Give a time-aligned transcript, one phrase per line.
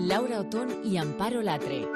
[0.00, 1.86] Laura Otón y Amparo Latre.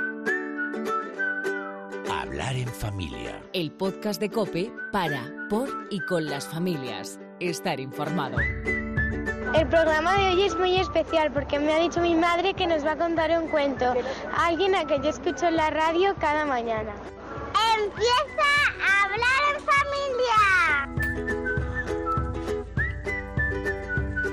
[2.12, 3.42] Hablar en familia.
[3.54, 7.18] El podcast de Cope para, por y con las familias.
[7.40, 8.36] Estar informado.
[8.38, 12.84] El programa de hoy es muy especial porque me ha dicho mi madre que nos
[12.84, 13.94] va a contar un cuento.
[14.36, 16.92] Alguien a que yo escucho en la radio cada mañana.
[17.78, 18.50] Empieza
[18.86, 20.53] a hablar en familia.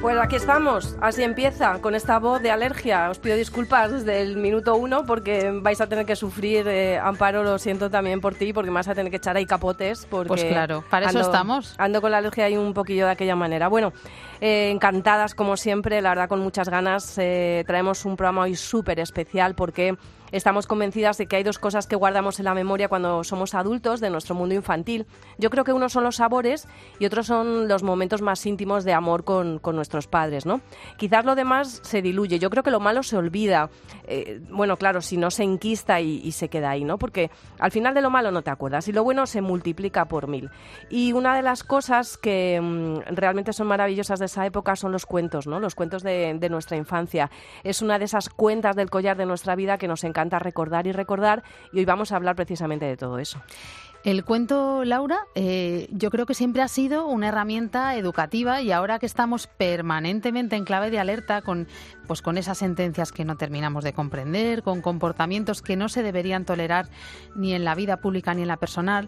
[0.01, 3.11] Pues aquí estamos, así empieza, con esta voz de alergia.
[3.11, 7.43] Os pido disculpas desde el minuto uno porque vais a tener que sufrir, eh, Amparo,
[7.43, 10.07] lo siento también por ti, porque me vas a tener que echar ahí capotes.
[10.09, 11.75] Porque Pues claro, para eso estamos.
[11.77, 13.67] Ando con la alergia ahí un poquillo de aquella manera.
[13.67, 13.93] Bueno,
[14.41, 17.19] eh, encantadas como siempre, la verdad con muchas ganas.
[17.19, 19.95] eh, traemos un programa hoy súper especial porque
[20.31, 23.99] estamos convencidas de que hay dos cosas que guardamos en la memoria cuando somos adultos
[23.99, 25.05] de nuestro mundo infantil.
[25.37, 26.67] Yo creo que uno son los sabores
[26.99, 30.61] y otros son los momentos más íntimos de amor con, con nuestros padres, ¿no?
[30.97, 32.39] Quizás lo demás se diluye.
[32.39, 33.69] Yo creo que lo malo se olvida.
[34.05, 36.97] Eh, bueno, claro, si no se enquista y, se queda ahí, ¿no?
[36.97, 40.27] Porque al final de lo malo no te acuerdas y lo bueno se multiplica por
[40.27, 40.49] mil.
[40.89, 45.05] Y una de las cosas que mm, realmente son maravillosas de esa época son los
[45.05, 45.59] cuentos, ¿no?
[45.59, 47.29] Los cuentos de, de nuestra infancia.
[47.63, 50.91] Es una de esas cuentas del collar de nuestra vida que nos encanta recordar y
[50.91, 53.41] recordar y hoy vamos a hablar precisamente de todo eso.
[54.03, 58.97] El cuento, Laura, eh, yo creo que siempre ha sido una herramienta educativa y ahora
[58.97, 61.67] que estamos permanentemente en clave de alerta con,
[62.07, 66.45] pues con esas sentencias que no terminamos de comprender, con comportamientos que no se deberían
[66.45, 66.89] tolerar
[67.35, 69.07] ni en la vida pública ni en la personal,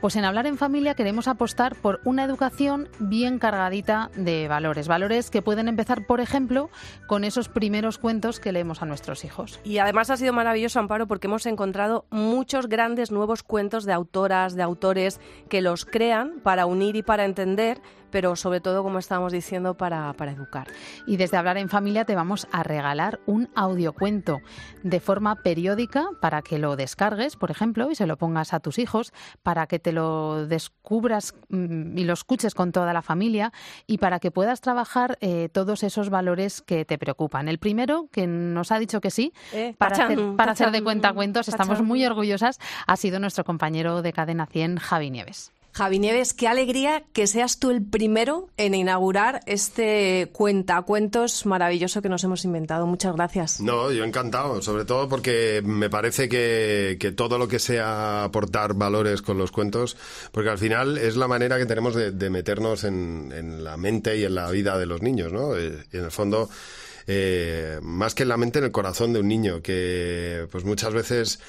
[0.00, 4.88] pues en Hablar en Familia queremos apostar por una educación bien cargadita de valores.
[4.88, 6.70] Valores que pueden empezar, por ejemplo,
[7.06, 9.60] con esos primeros cuentos que leemos a nuestros hijos.
[9.62, 14.54] Y además ha sido maravilloso, Amparo, porque hemos encontrado muchos grandes nuevos cuentos de autoras,
[14.54, 19.32] de autores que los crean para unir y para entender, pero sobre todo, como estábamos
[19.32, 20.68] diciendo, para, para educar.
[21.06, 24.40] Y desde Hablar en Familia te vamos a regalar un audiocuento
[24.82, 28.78] de forma periódica para que lo descargues, por ejemplo, y se lo pongas a tus
[28.78, 33.52] hijos, para que te lo descubras mm, y lo escuches con toda la familia
[33.86, 37.48] y para que puedas trabajar eh, todos esos valores que te preocupan.
[37.48, 41.48] El primero, que nos ha dicho que sí, Eh, para, hacer, para hacer de cuentacuentos,
[41.48, 41.86] estamos tachan.
[41.86, 45.52] muy orgullosas, ha sido nuestro compañero de Cadena 100, Javi Nieves.
[45.72, 52.08] Javi Nieves, qué alegría que seas tú el primero en inaugurar este cuentacuentos maravilloso que
[52.08, 52.86] nos hemos inventado.
[52.86, 53.60] Muchas gracias.
[53.60, 58.74] No, yo encantado, sobre todo porque me parece que, que todo lo que sea aportar
[58.74, 59.96] valores con los cuentos,
[60.32, 64.34] porque al final es la manera que tenemos de, meternos en, la mente y en
[64.34, 65.56] la vida de los niños, ¿no?
[65.56, 66.48] Eh, en el fondo,
[67.06, 70.92] eh, más que en la mente, en el corazón de un niño, que pues muchas
[70.92, 71.40] veces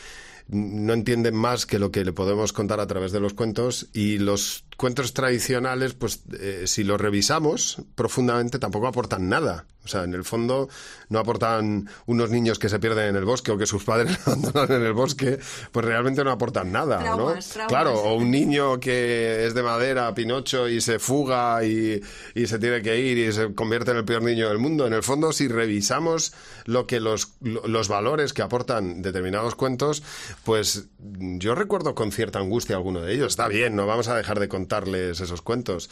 [0.51, 4.19] no entienden más que lo que le podemos contar a través de los cuentos y
[4.19, 9.65] los cuentos tradicionales, pues eh, si los revisamos profundamente tampoco aportan nada.
[9.83, 10.69] O sea, en el fondo
[11.09, 14.71] no aportan unos niños que se pierden en el bosque o que sus padres abandonan
[14.73, 15.39] en el bosque,
[15.71, 17.17] pues realmente no aportan nada, Traumas,
[17.47, 17.53] ¿no?
[17.53, 17.67] traumas.
[17.67, 21.99] Claro, o un niño que es de madera, Pinocho, y se fuga y,
[22.35, 24.85] y se tiene que ir y se convierte en el peor niño del mundo.
[24.85, 26.31] En el fondo, si revisamos
[26.65, 30.03] lo que los, lo- los valores que aportan determinados cuentos,
[30.43, 33.29] pues yo recuerdo con cierta angustia alguno de ellos.
[33.33, 35.89] Está bien, no vamos a dejar de contarles esos cuentos,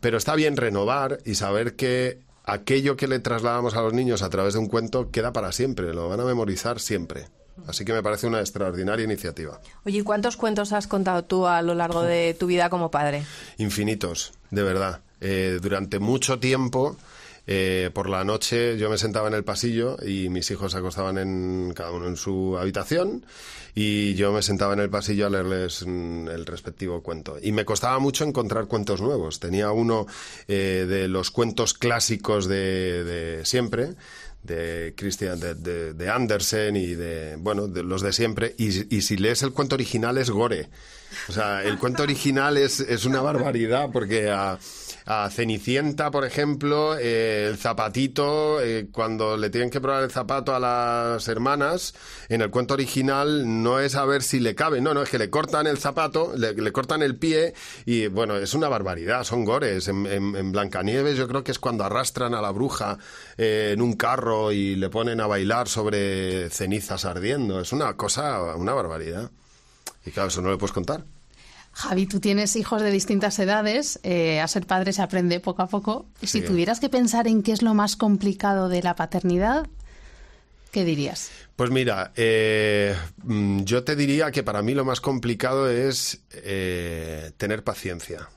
[0.00, 4.30] pero está bien renovar y saber que aquello que le trasladamos a los niños a
[4.30, 7.26] través de un cuento queda para siempre, lo van a memorizar siempre.
[7.66, 9.60] Así que me parece una extraordinaria iniciativa.
[9.84, 13.22] Oye, ¿y cuántos cuentos has contado tú a lo largo de tu vida como padre?
[13.58, 15.00] Infinitos, de verdad.
[15.20, 16.96] Eh, durante mucho tiempo,
[17.46, 21.18] eh, por la noche, yo me sentaba en el pasillo y mis hijos se acostaban
[21.18, 23.24] en cada uno en su habitación
[23.78, 27.36] y yo me sentaba en el pasillo a leerles mm, el respectivo cuento.
[27.42, 29.38] Y me costaba mucho encontrar cuentos nuevos.
[29.38, 30.06] Tenía uno
[30.48, 33.90] eh, de los cuentos clásicos de, de siempre
[34.42, 39.02] de Christian de, de, de Andersen y de bueno de los de siempre y, y
[39.02, 40.68] si lees el cuento original es gore
[41.28, 44.58] o sea el cuento original es, es una barbaridad porque a,
[45.06, 50.54] a Cenicienta por ejemplo eh, el zapatito eh, cuando le tienen que probar el zapato
[50.54, 51.94] a las hermanas
[52.28, 55.18] en el cuento original no es a ver si le cabe no no es que
[55.18, 57.54] le cortan el zapato le, le cortan el pie
[57.84, 61.58] y bueno es una barbaridad son gores en, en, en Blancanieves yo creo que es
[61.58, 62.98] cuando arrastran a la bruja
[63.36, 67.60] eh, en un carro y le ponen a bailar sobre cenizas ardiendo.
[67.60, 69.30] Es una cosa, una barbaridad.
[70.06, 71.04] Y claro, eso no le puedes contar.
[71.72, 75.66] Javi, tú tienes hijos de distintas edades, eh, a ser padre se aprende poco a
[75.66, 76.06] poco.
[76.22, 76.40] Si Sí.
[76.40, 79.66] tuvieras que pensar en qué es lo más complicado de la paternidad,
[80.72, 81.28] ¿qué dirías?
[81.54, 87.32] Pues mira, eh, mm, yo te diría que para mí lo más complicado es eh,
[87.36, 88.28] tener paciencia.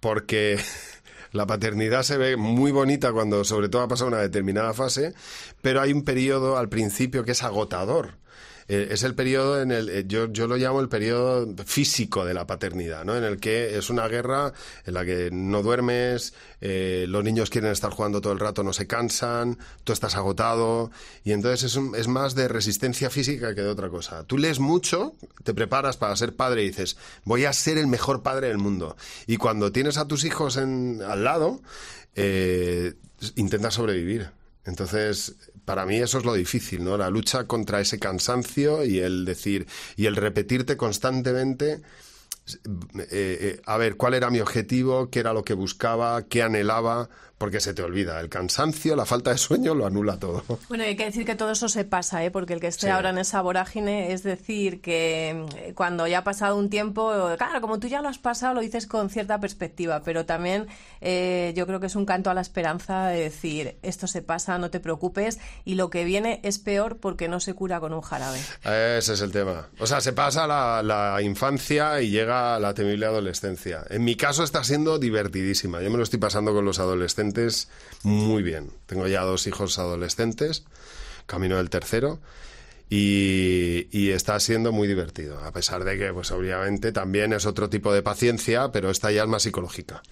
[0.00, 0.58] Porque
[1.32, 5.14] La paternidad se ve muy bonita cuando sobre todo ha pasado una determinada fase,
[5.62, 8.18] pero hay un periodo al principio que es agotador.
[8.72, 12.32] Eh, es el periodo en el eh, yo, yo lo llamo el periodo físico de
[12.32, 13.14] la paternidad, ¿no?
[13.14, 14.54] En el que es una guerra
[14.86, 16.32] en la que no duermes,
[16.62, 20.90] eh, los niños quieren estar jugando todo el rato, no se cansan, tú estás agotado
[21.22, 24.24] y entonces es, es más de resistencia física que de otra cosa.
[24.24, 28.22] Tú lees mucho, te preparas para ser padre y dices voy a ser el mejor
[28.22, 28.96] padre del mundo
[29.26, 31.60] y cuando tienes a tus hijos en, al lado
[33.36, 34.30] intentas sobrevivir.
[34.64, 36.96] Entonces, para mí eso es lo difícil, ¿no?
[36.96, 39.66] La lucha contra ese cansancio y el decir,
[39.96, 41.80] y el repetirte constantemente,
[42.98, 47.08] eh, eh, a ver, cuál era mi objetivo, qué era lo que buscaba, qué anhelaba,
[47.42, 48.20] porque se te olvida.
[48.20, 50.44] El cansancio, la falta de sueño lo anula todo.
[50.68, 52.30] Bueno, hay que decir que todo eso se pasa, ¿eh?
[52.30, 56.24] porque el que esté ahora en esa vorágine es decir que mm, cuando ya ha
[56.24, 60.02] pasado un tiempo, claro, como tú ya lo has pasado, lo dices con cierta perspectiva,
[60.04, 60.68] pero también
[61.00, 64.56] eh, yo creo que es un canto a la esperanza de decir esto se pasa,
[64.58, 68.02] no te preocupes, y lo que viene es peor porque no se cura con un
[68.02, 68.38] jarabe.
[68.62, 69.68] Ese es el tema.
[69.80, 73.82] O sea, se pasa la, la infancia y llega la temible adolescencia.
[73.90, 75.82] En mi caso está siendo divertidísima.
[75.82, 77.31] Yo me lo estoy pasando con los adolescentes
[78.02, 78.70] muy bien.
[78.86, 80.64] Tengo ya dos hijos adolescentes,
[81.26, 82.20] camino del tercero.
[82.94, 87.90] Y, está siendo muy divertido, a pesar de que, pues obviamente, también es otro tipo
[87.94, 90.02] de paciencia, pero esta ya es más psicológica.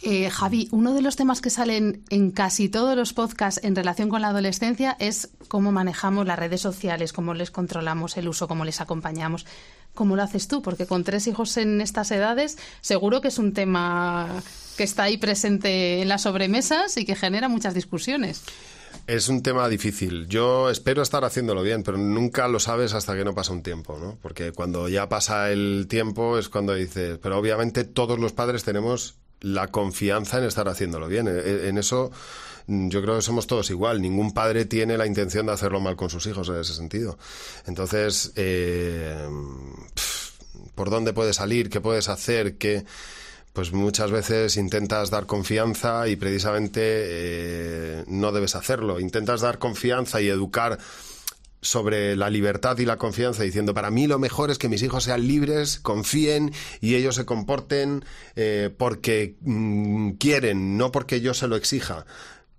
[0.00, 4.08] Eh, Javi, uno de los temas que salen en casi todos los podcasts en relación
[4.08, 8.64] con la adolescencia es cómo manejamos las redes sociales, cómo les controlamos el uso, cómo
[8.64, 9.44] les acompañamos.
[9.94, 10.60] ¿Cómo lo haces tú?
[10.60, 14.42] Porque con tres hijos en estas edades, seguro que es un tema
[14.76, 18.42] que está ahí presente en las sobremesas y que genera muchas discusiones.
[19.06, 20.26] Es un tema difícil.
[20.28, 23.98] Yo espero estar haciéndolo bien, pero nunca lo sabes hasta que no pasa un tiempo,
[23.98, 24.16] ¿no?
[24.22, 29.16] Porque cuando ya pasa el tiempo es cuando dices, pero obviamente todos los padres tenemos
[29.40, 31.28] la confianza en estar haciéndolo bien.
[31.28, 32.10] E, e, en eso
[32.66, 34.00] yo creo que somos todos igual.
[34.00, 37.18] Ningún padre tiene la intención de hacerlo mal con sus hijos en ese sentido.
[37.66, 39.28] Entonces, eh,
[40.74, 41.70] ¿por dónde puedes salir?
[41.70, 42.56] ¿Qué puedes hacer?
[42.56, 42.84] ¿Qué...?
[43.54, 48.98] pues muchas veces intentas dar confianza y precisamente eh, no debes hacerlo.
[48.98, 50.80] Intentas dar confianza y educar
[51.60, 55.04] sobre la libertad y la confianza, diciendo, para mí lo mejor es que mis hijos
[55.04, 61.46] sean libres, confíen y ellos se comporten eh, porque mm, quieren, no porque yo se
[61.46, 62.06] lo exija.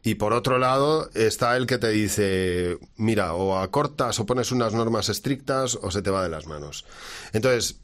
[0.05, 4.71] Y por otro lado está el que te dice, mira, o acortas o pones unas
[4.71, 6.85] normas estrictas o se te va de las manos.
[7.33, 7.79] Entonces,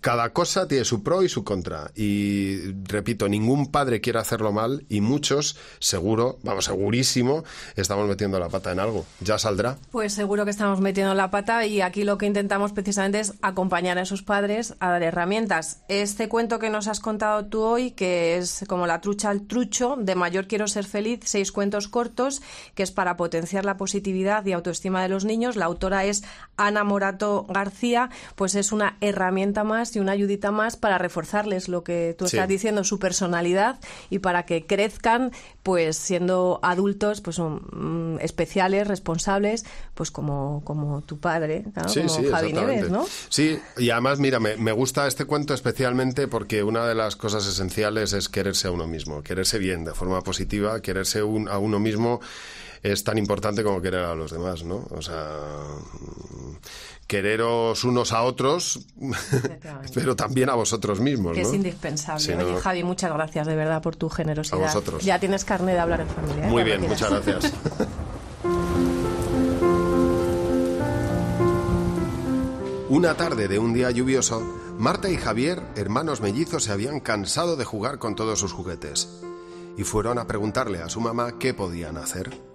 [0.00, 1.90] cada cosa tiene su pro y su contra.
[1.94, 7.44] Y repito, ningún padre quiere hacerlo mal y muchos, seguro, vamos, segurísimo,
[7.76, 9.06] estamos metiendo la pata en algo.
[9.20, 9.76] ¿Ya saldrá?
[9.90, 13.98] Pues seguro que estamos metiendo la pata y aquí lo que intentamos precisamente es acompañar
[13.98, 15.78] a esos padres a dar herramientas.
[15.88, 19.96] Este cuento que nos has contado tú hoy, que es como la trucha al trucho,
[19.98, 22.42] de mayor quiero ser feliz, seis cuentos cortos,
[22.74, 25.56] que es para potenciar la positividad y autoestima de los niños.
[25.56, 26.24] La autora es
[26.56, 31.84] Ana Morato García, pues es una herramienta más y una ayudita más para reforzarles lo
[31.84, 33.78] que tú estás diciendo, su personalidad
[34.10, 35.32] y para que crezcan,
[35.62, 39.64] pues siendo adultos, pues mm, especiales, responsables,
[39.94, 43.06] pues como, como tu padre, como Javi Neves, ¿no?
[43.28, 47.46] Sí, y además, mira, me, me gusta este cuento especialmente porque una de las cosas
[47.46, 52.20] esenciales es quererse a uno mismo, quererse bien, de forma positiva, quererse a uno mismo
[52.84, 54.86] es tan importante como querer a los demás, ¿no?
[54.90, 55.26] O sea,
[57.06, 58.86] quereros unos a otros,
[59.94, 61.32] pero también a vosotros mismos.
[61.32, 62.44] Que es indispensable.
[62.44, 64.60] Oye, Javi, muchas gracias de verdad por tu generosidad.
[64.60, 65.02] A vosotros.
[65.02, 66.46] Ya tienes carne de hablar en familia.
[66.46, 66.50] ¿eh?
[66.50, 67.54] Muy bien, muchas gracias.
[72.90, 74.40] Una tarde de un día lluvioso,
[74.78, 79.08] Marta y Javier, hermanos mellizos, se habían cansado de jugar con todos sus juguetes
[79.78, 82.53] y fueron a preguntarle a su mamá qué podían hacer.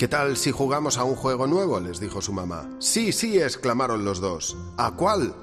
[0.00, 1.78] ¿Qué tal si jugamos a un juego nuevo?
[1.78, 2.70] les dijo su mamá.
[2.78, 4.56] Sí, sí, exclamaron los dos.
[4.78, 5.34] ¿A cuál?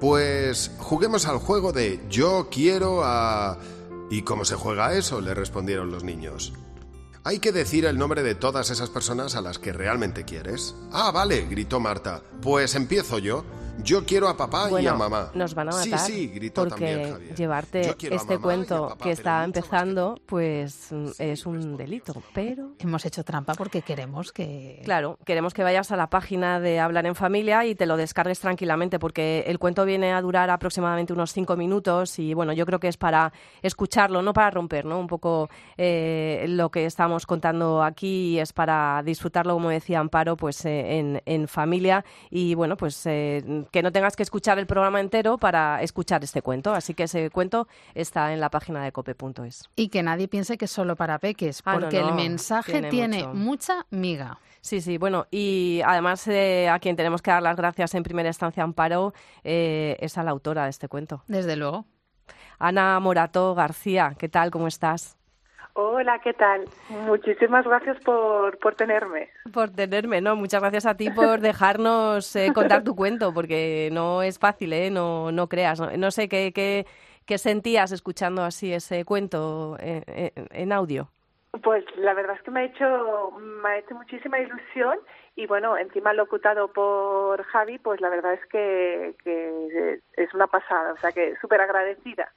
[0.00, 3.58] Pues juguemos al juego de yo quiero a...
[4.10, 5.20] ¿Y cómo se juega eso?
[5.20, 6.54] le respondieron los niños.
[7.22, 10.74] Hay que decir el nombre de todas esas personas a las que realmente quieres.
[10.90, 12.22] Ah, vale, gritó Marta.
[12.40, 13.44] Pues empiezo yo.
[13.82, 15.30] Yo quiero a papá y a mamá.
[15.34, 15.98] Nos van a matar.
[15.98, 22.14] Sí, sí, gritó porque llevarte este cuento que está empezando, pues es un delito.
[22.32, 24.80] Pero hemos hecho trampa porque queremos que.
[24.84, 28.40] Claro, queremos que vayas a la página de Hablar en Familia y te lo descargues
[28.40, 32.80] tranquilamente, porque el cuento viene a durar aproximadamente unos cinco minutos y bueno, yo creo
[32.80, 34.98] que es para escucharlo, no para romper, ¿no?
[34.98, 40.64] Un poco eh, lo que estamos contando aquí es para disfrutarlo, como decía Amparo, pues
[40.64, 43.04] eh, en, en familia y bueno, pues.
[43.06, 46.72] Eh, que no tengas que escuchar el programa entero para escuchar este cuento.
[46.72, 49.68] Así que ese cuento está en la página de cope.es.
[49.76, 53.26] Y que nadie piense que es solo para peques, Ah, porque no, el mensaje tiene
[53.26, 54.38] mucha miga.
[54.60, 58.28] Sí, sí, bueno, y además eh, a quien tenemos que dar las gracias en primera
[58.30, 61.22] instancia, Amparo, eh, es a la autora de este cuento.
[61.26, 61.84] Desde luego.
[62.58, 64.50] Ana Morato García, ¿qué tal?
[64.50, 65.18] ¿Cómo estás?
[65.76, 66.66] Hola, ¿qué tal?
[66.88, 69.28] Muchísimas gracias por, por tenerme.
[69.52, 70.36] Por tenerme, ¿no?
[70.36, 74.90] Muchas gracias a ti por dejarnos eh, contar tu cuento, porque no es fácil, ¿eh?
[74.92, 75.80] No, no creas.
[75.80, 76.86] No, no sé qué, qué,
[77.26, 81.08] qué sentías escuchando así ese cuento eh, eh, en audio.
[81.62, 84.98] Pues la verdad es que me ha hecho, me ha hecho muchísima ilusión
[85.36, 90.92] y bueno, encima locutado por Javi, pues la verdad es que, que es una pasada,
[90.92, 92.32] o sea que súper agradecida.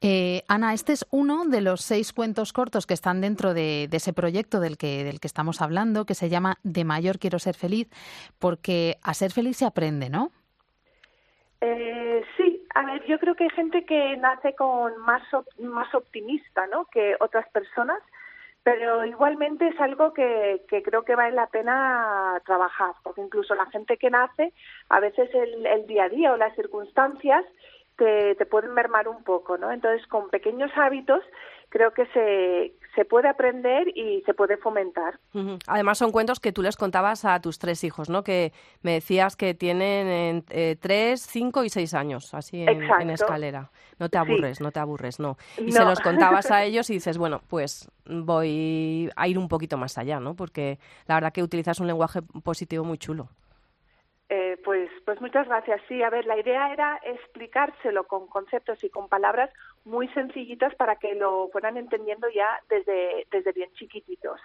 [0.00, 3.96] Eh, Ana, este es uno de los seis cuentos cortos que están dentro de, de
[3.96, 7.54] ese proyecto del que, del que estamos hablando, que se llama De mayor quiero ser
[7.54, 7.88] feliz,
[8.40, 10.32] porque a ser feliz se aprende, ¿no?
[11.60, 15.94] Eh, sí, a ver, yo creo que hay gente que nace con más op- más
[15.94, 16.86] optimista, ¿no?
[16.86, 18.00] Que otras personas,
[18.64, 23.66] pero igualmente es algo que, que creo que vale la pena trabajar, porque incluso la
[23.66, 24.54] gente que nace,
[24.88, 27.44] a veces el, el día a día o las circunstancias
[27.96, 29.70] te, te pueden mermar un poco, ¿no?
[29.70, 31.22] Entonces, con pequeños hábitos
[31.68, 35.18] creo que se, se puede aprender y se puede fomentar.
[35.66, 38.22] Además son cuentos que tú les contabas a tus tres hijos, ¿no?
[38.24, 43.70] Que me decías que tienen en, eh, tres, cinco y seis años, así en, escalera.
[43.98, 44.24] No te Sí.
[44.24, 45.36] aburres, no te aburres, no.
[45.58, 45.72] Y No.
[45.72, 49.98] se los contabas a ellos y dices, bueno, pues voy a ir un poquito más
[49.98, 50.34] allá, ¿no?
[50.34, 53.28] Porque la verdad que utilizas un lenguaje positivo muy chulo.
[54.28, 55.80] Eh, pues, pues muchas gracias.
[55.88, 59.50] Sí, a ver, la idea era explicárselo con conceptos y con palabras
[59.84, 64.40] muy sencillitas para que lo fueran entendiendo ya desde, desde bien chiquititos.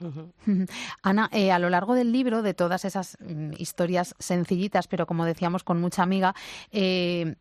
[1.02, 5.24] Ana, eh, a lo largo del libro, de todas esas mm, historias sencillitas, pero como
[5.24, 6.34] decíamos con mucha amiga,
[6.72, 7.34] eh,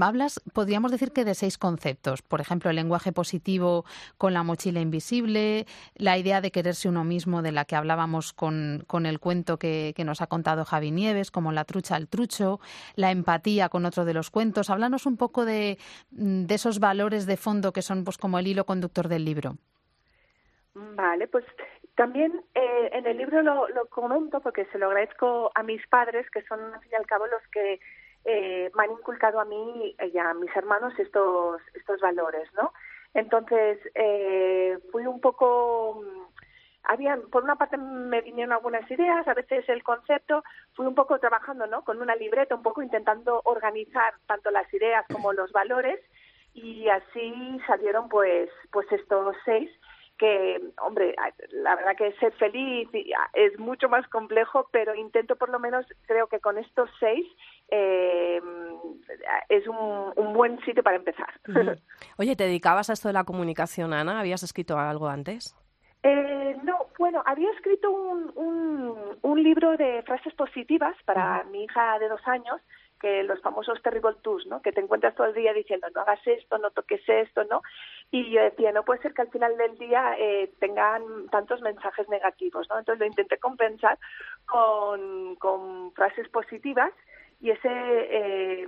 [0.00, 2.22] hablas, podríamos decir que de seis conceptos.
[2.22, 3.84] Por ejemplo, el lenguaje positivo
[4.18, 8.84] con la mochila invisible, la idea de quererse uno mismo, de la que hablábamos con,
[8.86, 12.60] con el cuento que, que nos ha contado Javi Nieves, como la trucha al trucho,
[12.94, 14.70] la empatía con otro de los cuentos.
[14.70, 15.78] Háblanos un poco de,
[16.12, 19.56] mm, de esos valores de fondo que son pues como el hilo conductor del libro.
[20.76, 21.44] Vale, pues
[21.96, 26.30] también eh, en el libro lo, lo comento porque se lo agradezco a mis padres,
[26.30, 27.80] que son al fin y al cabo los que
[28.24, 32.72] eh, me han inculcado a mí y a mis hermanos estos, estos valores, ¿no?
[33.14, 36.26] Entonces, eh, fui un poco mm,
[36.84, 41.18] habían, por una parte me vinieron algunas ideas, a veces el concepto, fui un poco
[41.18, 41.82] trabajando, ¿no?
[41.82, 45.98] Con una libreta, un poco intentando organizar tanto las ideas como los valores
[46.52, 49.70] y así salieron pues, pues estos seis
[50.18, 51.14] que, hombre,
[51.50, 52.88] la verdad que ser feliz
[53.34, 57.26] es mucho más complejo, pero intento por lo menos, creo que con estos seis
[57.68, 58.40] eh,
[59.48, 61.28] es un, un, buen sitio para empezar.
[61.48, 61.80] Uh -huh.
[62.18, 64.20] Oye, ¿te dedicabas a esto de la comunicación, Ana?
[64.20, 65.54] ¿Habías escrito algo antes?
[66.02, 71.50] Eh, no, bueno, había escrito un, un, un, libro de frases positivas para uh -huh.
[71.50, 72.60] mi hija de dos años,
[73.00, 74.62] que los famosos terrible twos, ¿no?
[74.62, 77.62] Que te encuentras todo el día diciendo no hagas esto, no toques esto, ¿no?
[78.10, 82.08] Y yo decía no puede ser que al final del día eh, tengan tantos mensajes
[82.08, 82.78] negativos, ¿no?
[82.78, 83.98] Entonces lo intenté compensar
[84.46, 86.92] con, con frases positivas
[87.40, 88.66] y ese eh,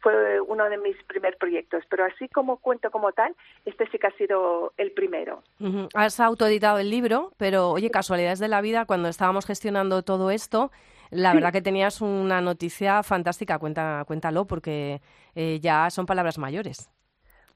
[0.00, 1.84] fue uno de mis primeros proyectos.
[1.88, 5.42] Pero así como cuento como tal, este sí que ha sido el primero.
[5.60, 5.88] Uh -huh.
[5.94, 10.70] Has autoeditado el libro, pero oye, casualidades de la vida, cuando estábamos gestionando todo esto,
[11.10, 11.36] la sí.
[11.36, 15.00] verdad que tenías una noticia fantástica, Cuenta, cuéntalo, porque
[15.34, 16.90] eh, ya son palabras mayores.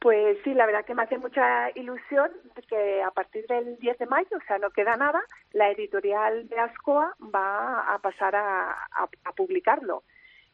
[0.00, 2.30] Pues sí, la verdad que me hace mucha ilusión
[2.68, 5.20] que a partir del 10 de mayo, o sea, no queda nada,
[5.52, 10.04] la editorial de Ascoa va a pasar a, a, publicarlo.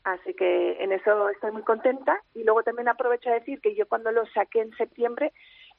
[0.02, 2.22] Así que en eso estoy muy contenta.
[2.34, 5.32] Y luego también aprovecho a decir que yo cuando lo saqué en septiembre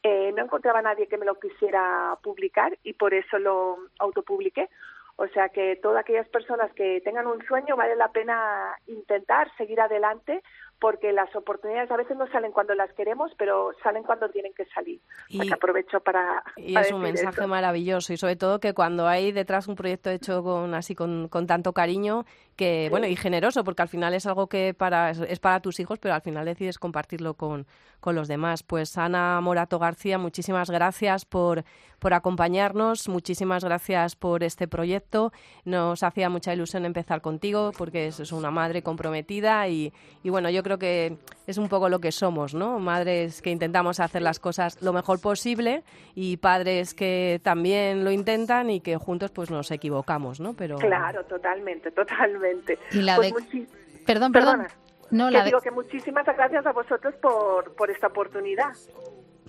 [0.03, 4.69] eh, no encontraba a nadie que me lo quisiera publicar y por eso lo autopubliqué.
[5.15, 9.79] O sea que todas aquellas personas que tengan un sueño vale la pena intentar seguir
[9.79, 10.43] adelante
[10.79, 14.65] porque las oportunidades a veces no salen cuando las queremos, pero salen cuando tienen que
[14.65, 14.99] salir.
[15.29, 16.43] Y, o sea que aprovecho para.
[16.57, 20.09] Y para es un mensaje maravilloso y sobre todo que cuando hay detrás un proyecto
[20.09, 24.25] hecho con así con, con tanto cariño que bueno y generoso porque al final es
[24.25, 27.67] algo que para es para tus hijos, pero al final decides compartirlo con,
[27.99, 28.63] con los demás.
[28.63, 31.63] Pues Ana Morato García, muchísimas gracias por
[31.99, 35.31] por acompañarnos, muchísimas gracias por este proyecto.
[35.63, 39.91] Nos hacía mucha ilusión empezar contigo porque es una madre comprometida y,
[40.23, 42.79] y bueno, yo creo que es un poco lo que somos, ¿no?
[42.79, 45.83] Madres que intentamos hacer las cosas lo mejor posible
[46.13, 50.53] y padres que también lo intentan y que juntos pues nos equivocamos, ¿no?
[50.53, 52.44] Pero Claro, totalmente, totalmente.
[52.91, 53.41] Y la pues de...
[53.41, 53.67] muchi...
[54.05, 54.67] Perdón, perdón.
[55.11, 58.71] No, que digo que muchísimas gracias a vosotros por, por esta oportunidad.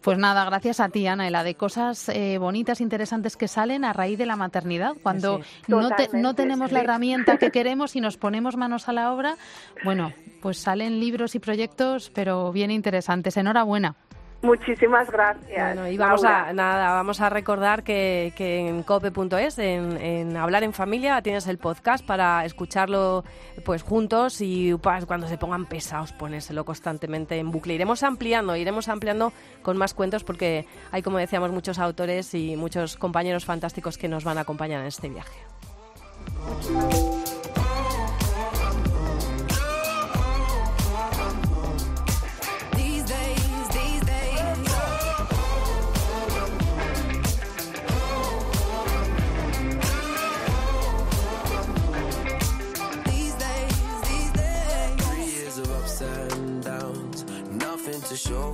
[0.03, 3.85] Pues nada, gracias a ti, Ana, y la de cosas eh, bonitas, interesantes que salen
[3.85, 4.93] a raíz de la maternidad.
[5.03, 9.37] Cuando no, no, tenemos la herramienta que queremos y nos ponemos manos a la obra,
[9.85, 10.13] bueno,
[10.43, 13.37] pues salen libros y proyectos, pero bien interesantes.
[13.37, 13.97] Enhorabuena.
[14.43, 15.75] Muchísimas gracias.
[15.75, 20.73] Bueno, y vamos a nada, vamos a recordar que, en cope.es, en, en, Hablar en
[20.73, 23.25] Familia, tienes el podcast para escucharlo
[23.65, 24.73] pues juntos y
[25.07, 27.75] cuando se pongan pesados ponérselo constantemente en bucle.
[27.75, 32.97] Iremos ampliando, iremos ampliando con más cuentos porque hay, como decíamos, muchos autores y muchos
[32.97, 35.41] compañeros fantásticos que nos van a acompañar en este viaje.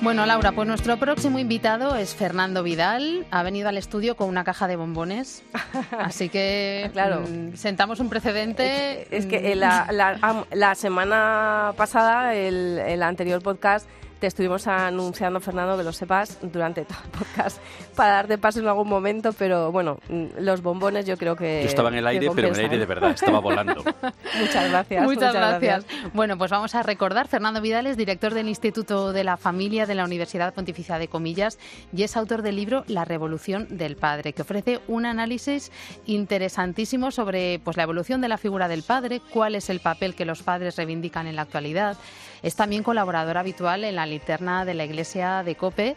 [0.00, 3.26] Bueno, Laura, pues nuestro próximo invitado es Fernando Vidal.
[3.32, 5.42] Ha venido al estudio con una caja de bombones.
[5.90, 9.08] Así que, claro, mm, sentamos un precedente.
[9.16, 15.84] Es que la, la, semana pasada, el, el anterior podcast, te estuvimos anunciando, Fernando, que
[15.84, 17.58] lo sepas, durante todo el podcast,
[17.94, 19.98] para darte paso en algún momento, pero bueno,
[20.38, 21.62] los bombones yo creo que...
[21.62, 23.84] Yo estaba en el aire, pero en el aire de verdad, estaba volando.
[24.40, 25.04] muchas gracias.
[25.04, 25.86] Muchas, gracias.
[26.12, 29.94] Bueno, pues vamos a recordar, Fernando Vidal es director del Instituto de la Familia de
[29.94, 31.58] la Universidad Pontificia de Comillas
[31.92, 35.70] y es autor del libro La Revolución del Padre, que ofrece un análisis
[36.06, 40.24] interesantísimo sobre pues, la evolución de la figura del padre, cuál es el papel que
[40.24, 41.96] los padres reivindican en la actualidad,
[42.42, 45.96] es también colaborador habitual en la linterna de la Iglesia de Cope.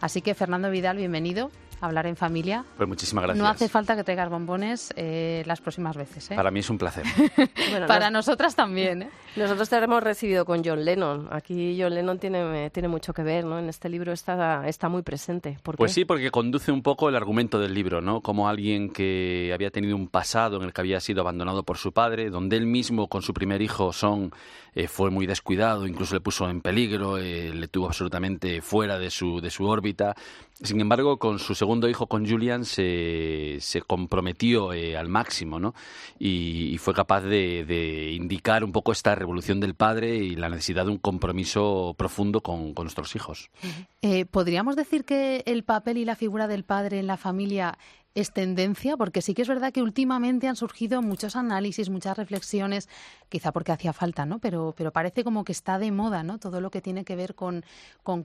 [0.00, 1.50] Así que, Fernando Vidal, bienvenido
[1.82, 2.64] hablar en familia.
[2.76, 3.42] Pues muchísimas gracias.
[3.42, 6.30] No hace falta que traigas bombones eh, las próximas veces.
[6.30, 6.36] ¿eh?
[6.36, 7.04] Para mí es un placer.
[7.88, 9.02] Para nosotras también.
[9.02, 9.10] ¿eh?
[9.36, 11.28] Nosotros te hemos recibido con John Lennon.
[11.32, 13.58] Aquí John Lennon tiene, tiene mucho que ver, ¿no?
[13.58, 15.58] En este libro está, está muy presente.
[15.62, 18.20] pues sí, porque conduce un poco el argumento del libro, ¿no?
[18.20, 21.92] Como alguien que había tenido un pasado en el que había sido abandonado por su
[21.92, 24.30] padre, donde él mismo con su primer hijo Son
[24.74, 29.40] eh, fue muy descuidado, incluso le puso en peligro, le tuvo absolutamente fuera de su,
[29.40, 30.14] de su órbita.
[30.62, 35.74] Sin embargo, con su segundo hijo, con Julian, se, comprometió eh, al máximo, ¿no?
[36.18, 40.92] Y, fue capaz de, indicar un poco esta revolución del padre y la necesidad de
[40.92, 43.50] un compromiso profundo con, nuestros hijos.
[44.02, 47.78] Eh, ¿Podríamos decir que el papel y la figura del padre en la familia
[48.14, 48.96] es tendencia?
[48.96, 52.88] Porque sí que es verdad que últimamente han surgido muchos análisis, muchas reflexiones,
[53.28, 54.38] quizá porque hacía falta, ¿no?
[54.38, 56.38] Pero, pero parece como que está de moda, ¿no?
[56.38, 57.64] Todo lo que tiene que ver con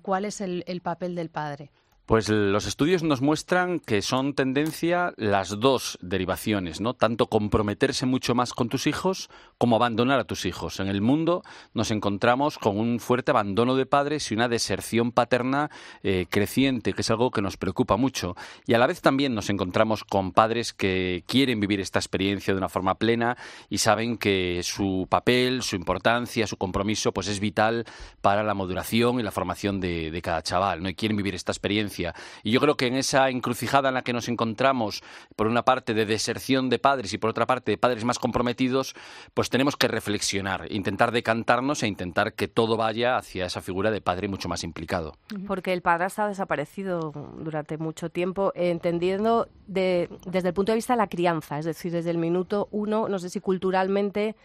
[0.01, 1.71] cuál es el papel del padre.
[2.07, 6.93] Pues los estudios nos muestran que son tendencia las dos derivaciones, ¿no?
[6.93, 10.79] Tanto comprometerse mucho más con tus hijos como abandonar a tus hijos.
[10.79, 11.43] En el mundo
[11.73, 15.69] nos encontramos con un fuerte abandono de padres y una deserción paterna
[16.01, 18.37] eh, creciente, que es algo que nos preocupa mucho.
[18.65, 22.57] Y a la vez también nos encontramos con padres que quieren vivir esta experiencia de
[22.57, 23.35] una forma plena
[23.69, 27.83] y saben que su papel, su importancia, su compromiso, pues es vital
[28.21, 30.87] para la maduración y la formación de, de cada chaval, ¿no?
[30.87, 31.96] Y quieren vivir esta experiencia
[32.43, 35.03] Y yo creo que en esa encrucijada en la que nos encontramos,
[35.35, 38.95] por una parte de deserción de padres y por otra parte de padres más comprometidos,
[39.33, 44.01] pues tenemos que reflexionar, intentar decantarnos e intentar que todo vaya hacia esa figura de
[44.01, 45.15] padre mucho más implicado.
[45.47, 50.97] Porque el padre ha desaparecido durante mucho tiempo, entendiendo desde el punto de vista de
[50.97, 54.35] la crianza, es decir, desde el minuto uno, no sé si culturalmente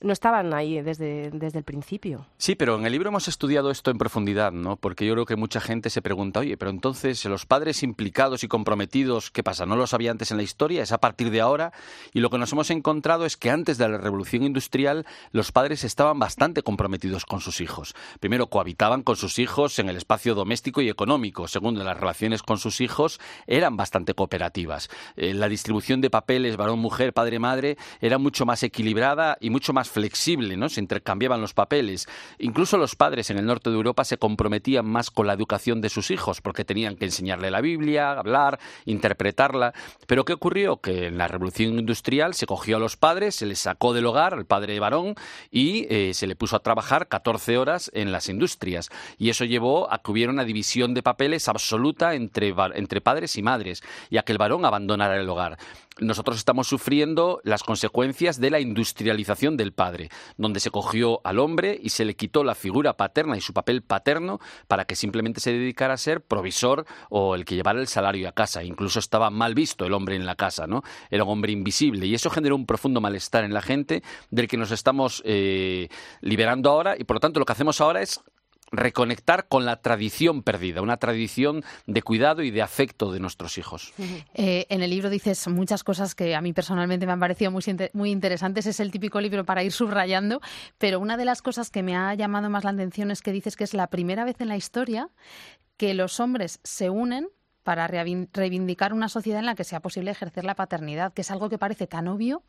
[0.00, 2.26] no estaban ahí desde, desde el principio.
[2.36, 4.76] Sí, pero en el libro hemos estudiado esto en profundidad, ¿no?
[4.76, 8.48] Porque yo creo que mucha gente se pregunta, oye, pero entonces los padres implicados y
[8.48, 9.66] comprometidos, ¿qué pasa?
[9.66, 10.82] ¿No los había antes en la historia?
[10.82, 11.72] ¿Es a partir de ahora?
[12.12, 15.84] Y lo que nos hemos encontrado es que antes de la revolución industrial los padres
[15.84, 17.94] estaban bastante comprometidos con sus hijos.
[18.20, 21.48] Primero, cohabitaban con sus hijos en el espacio doméstico y económico.
[21.48, 24.90] Segundo, las relaciones con sus hijos eran bastante cooperativas.
[25.16, 30.56] Eh, la distribución de papeles varón-mujer, padre-madre era mucho más equilibrada y mucho más flexible,
[30.56, 30.68] ¿no?
[30.68, 32.08] Se intercambiaban los papeles.
[32.38, 35.88] Incluso los padres en el norte de Europa se comprometían más con la educación de
[35.88, 39.72] sus hijos, porque tenían que enseñarle la Biblia, hablar, interpretarla.
[40.08, 40.78] Pero ¿qué ocurrió?
[40.78, 44.34] Que en la revolución industrial se cogió a los padres, se les sacó del hogar,
[44.34, 45.14] al padre varón,
[45.52, 48.90] y eh, se le puso a trabajar 14 horas en las industrias.
[49.16, 53.42] Y eso llevó a que hubiera una división de papeles absoluta entre, entre padres y
[53.42, 55.56] madres, y a que el varón abandonara el hogar
[56.00, 61.78] nosotros estamos sufriendo las consecuencias de la industrialización del padre, donde se cogió al hombre
[61.80, 65.52] y se le quitó la figura paterna y su papel paterno para que simplemente se
[65.52, 68.64] dedicara a ser provisor o el que llevara el salario a casa.
[68.64, 70.82] Incluso estaba mal visto el hombre en la casa, ¿no?
[71.10, 74.56] Era un hombre invisible y eso generó un profundo malestar en la gente del que
[74.56, 75.88] nos estamos eh,
[76.20, 78.20] liberando ahora y por lo tanto lo que hacemos ahora es
[78.76, 83.92] reconectar con la tradición perdida, una tradición de cuidado y de afecto de nuestros hijos.
[84.36, 87.62] Eh, en el libro dices muchas cosas que a mí personalmente me han parecido muy,
[87.92, 88.66] muy interesantes.
[88.66, 90.40] Es el típico libro para ir subrayando,
[90.78, 93.56] pero una de las cosas que me ha llamado más la atención es que dices
[93.56, 95.08] que es la primera vez en la historia
[95.76, 97.28] que los hombres se unen
[97.62, 101.48] para reivindicar una sociedad en la que sea posible ejercer la paternidad, que es algo
[101.48, 102.42] que parece tan obvio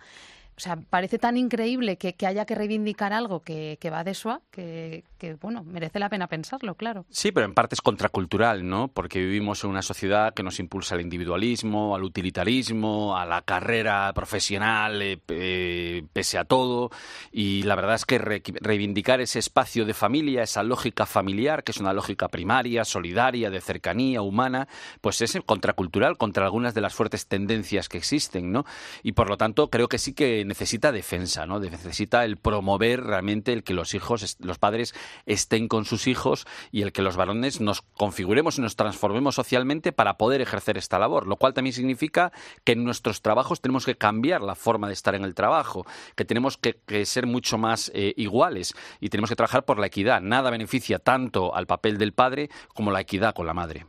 [0.57, 5.03] o sea, parece tan increíble que, haya que reivindicar algo que, va de SUA que,
[5.41, 7.05] bueno, merece la pena pensarlo, claro.
[7.09, 8.87] Sí, pero en parte es contracultural, ¿no?
[8.87, 14.11] Porque vivimos en una sociedad que nos impulsa al individualismo, al utilitarismo, a la carrera
[14.13, 16.91] profesional, eh, eh, pese a todo.
[17.31, 21.79] Y la verdad es que reivindicar ese espacio de familia, esa lógica familiar, que es
[21.79, 24.67] una lógica primaria, solidaria, de cercanía, humana,
[25.01, 28.65] pues es contracultural contra algunas de las fuertes tendencias que existen, ¿no?
[29.03, 31.59] Y por lo tanto, creo que sí que necesita defensa, ¿no?
[31.59, 34.93] Necesita el promover realmente el que los hijos, los padres
[35.25, 39.91] estén con sus hijos y el que los varones nos configuremos y nos transformemos socialmente
[39.91, 42.31] para poder ejercer esta labor, lo cual también significa
[42.63, 46.25] que en nuestros trabajos tenemos que cambiar la forma de estar en el trabajo, que
[46.25, 50.21] tenemos que, ser mucho más eh, iguales y tenemos que trabajar por la equidad.
[50.21, 53.85] Nada beneficia tanto al papel del padre como la equidad con la madre.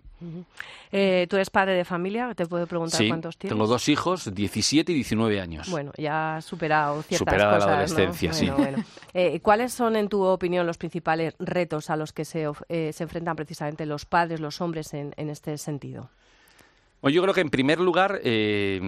[0.92, 2.34] Eh, ¿Tú eres padre de familia?
[2.34, 3.54] ¿Te puedo preguntar cuántos tienes?
[3.54, 5.68] tengo dos hijos, 17 y 19 años.
[5.70, 8.50] Bueno, ya has superado ciertas Superada cosas, la adolescencia, sí.
[9.14, 13.02] Eh, ¿Cuáles son, en tu opinión, los principales retos a los que se, eh, se
[13.02, 16.10] enfrentan precisamente los padres, los hombres en este sentido?
[17.14, 18.80] Yo creo que en primer lugar eh,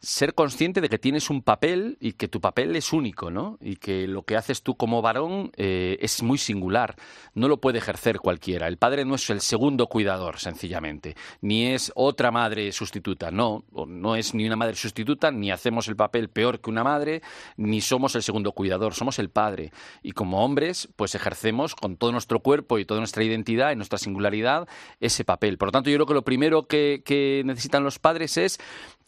[0.00, 3.58] ser consciente de que tienes un papel y que tu papel es único, ¿no?
[3.60, 6.96] Y que lo que haces tú como varón eh, es muy singular,
[7.34, 8.68] no lo puede ejercer cualquiera.
[8.68, 14.16] El padre no es el segundo cuidador, sencillamente, ni es otra madre sustituta, no, no
[14.16, 17.22] es ni una madre sustituta, ni hacemos el papel peor que una madre,
[17.56, 19.72] ni somos el segundo cuidador, somos el padre.
[20.02, 23.98] Y como hombres, pues ejercemos con todo nuestro cuerpo y toda nuestra identidad y nuestra
[23.98, 24.68] singularidad
[25.00, 25.58] ese papel.
[25.58, 28.58] Por lo tanto, yo creo que lo primero que necesitan los padres es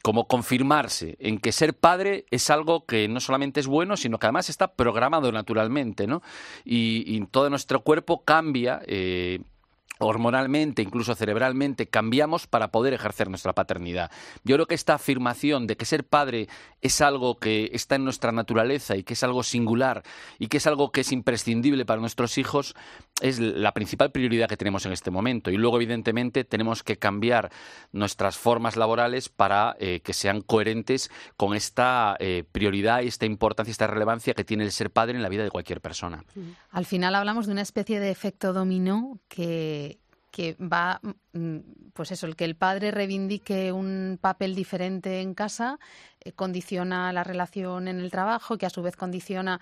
[0.02, 4.26] como confirmarse en que ser padre es algo que no solamente es bueno, sino que
[4.26, 6.22] además está programado naturalmente, ¿no?
[6.64, 9.40] Y, todo nuestro cuerpo cambia eh,
[9.98, 14.10] hormonalmente, incluso cerebralmente, cambiamos para poder ejercer nuestra paternidad.
[14.42, 16.48] Yo creo que esta afirmación de que ser padre
[16.80, 20.02] es algo que está en nuestra naturaleza y que es algo singular
[20.38, 22.74] y que es algo que es imprescindible para nuestros hijos
[23.20, 25.50] es la principal prioridad que tenemos en este momento.
[25.50, 27.50] Y luego, evidentemente, tenemos que cambiar
[27.92, 33.70] nuestras formas laborales para eh, que sean coherentes con esta eh, prioridad y esta importancia,
[33.70, 36.24] esta relevancia que tiene el ser padre en la vida de cualquier persona.
[36.70, 39.73] Al final hablamos de una especie de efecto dominó que
[40.34, 41.00] que va,
[41.32, 41.58] mm,
[41.92, 45.78] pues eso, el que el padre reivindique un papel diferente en casa
[46.20, 49.60] eh, condiciona la relación en el trabajo, que a su vez condiciona,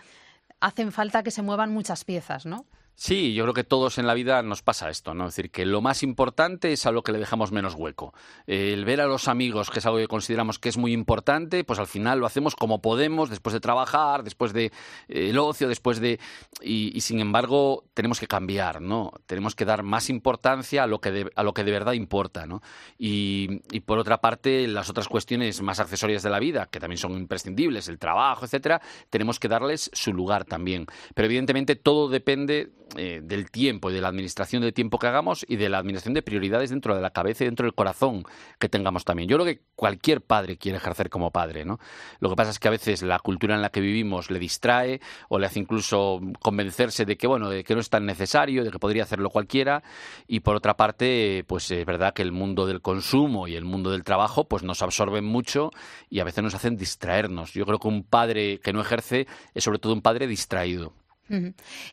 [0.60, 2.64] hacen falta que se muevan muchas piezas, ¿no?
[2.94, 5.26] Sí, yo creo que todos en la vida nos pasa esto, ¿no?
[5.26, 8.14] Es decir, que lo más importante es a lo que le dejamos menos hueco.
[8.46, 11.78] El ver a los amigos, que es algo que consideramos que es muy importante, pues
[11.78, 14.66] al final lo hacemos como podemos, después de trabajar, después de
[15.08, 16.20] eh, el ocio, después de...
[16.60, 19.12] Y, sin embargo, tenemos que cambiar, ¿no?
[19.26, 22.46] Tenemos que dar más importancia a lo que de, a lo que de verdad importa,
[22.46, 22.62] ¿no?
[22.98, 26.98] Y, y por otra parte, las otras cuestiones más accesorias de la vida, que también
[26.98, 30.86] son imprescindibles, el trabajo, etcétera, tenemos que darles su lugar también.
[31.14, 35.46] Pero evidentemente todo depende eh, del tiempo y de la administración del tiempo que hagamos
[35.48, 38.24] y de la administración de prioridades dentro de la cabeza y dentro del corazón
[38.58, 39.28] que tengamos también.
[39.28, 41.78] Yo creo que cualquier padre quiere ejercer como padre, ¿no?
[42.20, 45.00] Lo que pasa es que a veces la cultura en la que vivimos le distrae
[45.28, 48.70] o le hace incluso convencerse de que, bueno, de que no es tan necesario, de
[48.70, 49.82] que podría hacerlo cualquiera
[50.26, 53.90] y por otra parte, pues es verdad que el mundo del consumo y el mundo
[53.90, 55.70] del trabajo pues nos absorben mucho
[56.10, 57.52] y a veces nos hacen distraernos.
[57.54, 60.92] Yo creo que un padre que no ejerce es sobre todo un padre distraído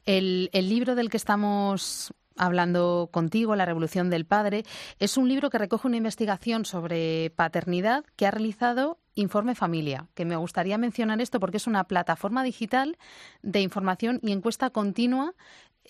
[0.06, 4.64] el, libro del que estamos hablando contigo, La Revolución del Padre,
[5.00, 10.24] es un libro que recoge una investigación sobre paternidad que ha realizado Informe Familia, que
[10.24, 12.98] me gustaría mencionar esto porque es una plataforma digital
[13.42, 15.34] de información y encuesta continua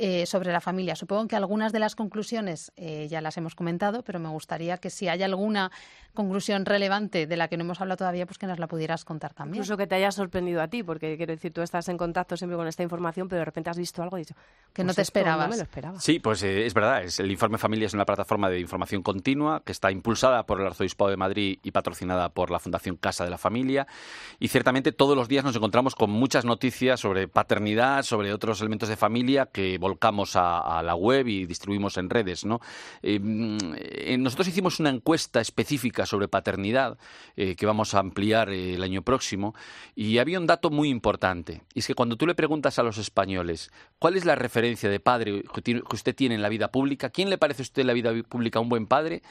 [0.02, 0.96] eh, sobre la familia.
[0.96, 4.90] Supongo que algunas de las conclusiones eh, ya las hemos comentado, pero me gustaría que
[4.90, 5.72] si hay alguna
[6.14, 9.34] conclusión relevante de la que no hemos hablado todavía, pues que nos la pudieras contar
[9.34, 9.58] también.
[9.58, 12.56] Incluso que te haya sorprendido a ti, porque quiero decir, tú estás en contacto siempre
[12.56, 14.36] con esta información, pero de repente has visto algo y dicho
[14.72, 15.50] que no pues te esperabas.
[15.50, 16.00] No lo esperaba.
[16.00, 17.04] Sí, pues eh, es verdad.
[17.04, 20.68] Es, el Informe Familia es una plataforma de información continua que está impulsada por el
[20.68, 23.86] Arzobispado de Madrid y patrocinada por la Fundación Casa de la Familia.
[24.40, 28.88] Y ciertamente todos los días nos encontramos con muchas noticias sobre paternidad, sobre otros elementos
[28.88, 32.45] de familia que volcamos a, la web y distribuimos en redes.
[32.45, 32.62] ¿no?
[33.02, 36.97] Eh, mm, nosotros hicimos una encuesta específica sobre paternidad
[37.36, 39.56] eh, que vamos a ampliar eh, el año próximo
[39.95, 41.63] y había un dato muy importante.
[41.73, 44.99] Y es que cuando tú le preguntas a los españoles cuál es la referencia de
[44.99, 47.93] padre que usted tiene en la vida pública, ¿quién le parece a usted en la
[47.93, 49.21] vida pública un buen padre?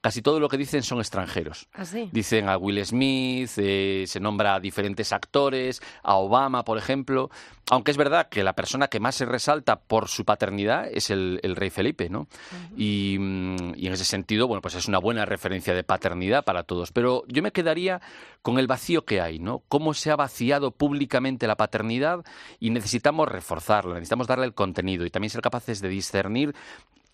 [0.00, 1.68] Casi todo lo que dicen son extranjeros.
[1.74, 7.30] ¿Ah, dicen a Will Smith, eh, se nombra a diferentes actores, a Obama, por ejemplo.
[7.70, 11.40] Aunque es verdad que la persona que más se resalta por su paternidad es el,
[11.56, 12.28] rey Felipe, ¿no?
[12.76, 16.62] y, mm, y, en ese sentido, bueno, pues es una buena referencia de paternidad para
[16.62, 16.92] todos.
[16.92, 18.00] Pero yo me quedaría
[18.42, 19.62] con el vacío que hay, ¿no?
[19.68, 22.24] Cómo se ha vaciado públicamente la paternidad
[22.60, 26.54] y necesitamos reforzarla, necesitamos darle el contenido y también ser capaces de discernir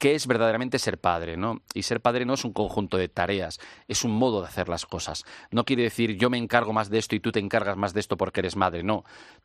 [0.04, 1.62] qué es verdaderamente ser padre, ¿no?
[1.72, 4.84] Y ser padre no es un conjunto de tareas, es un modo de hacer las
[4.84, 5.24] cosas.
[5.50, 8.00] No quiere decir yo me encargo más de esto y tú te encargas más de
[8.00, 9.04] esto porque eres madre, no.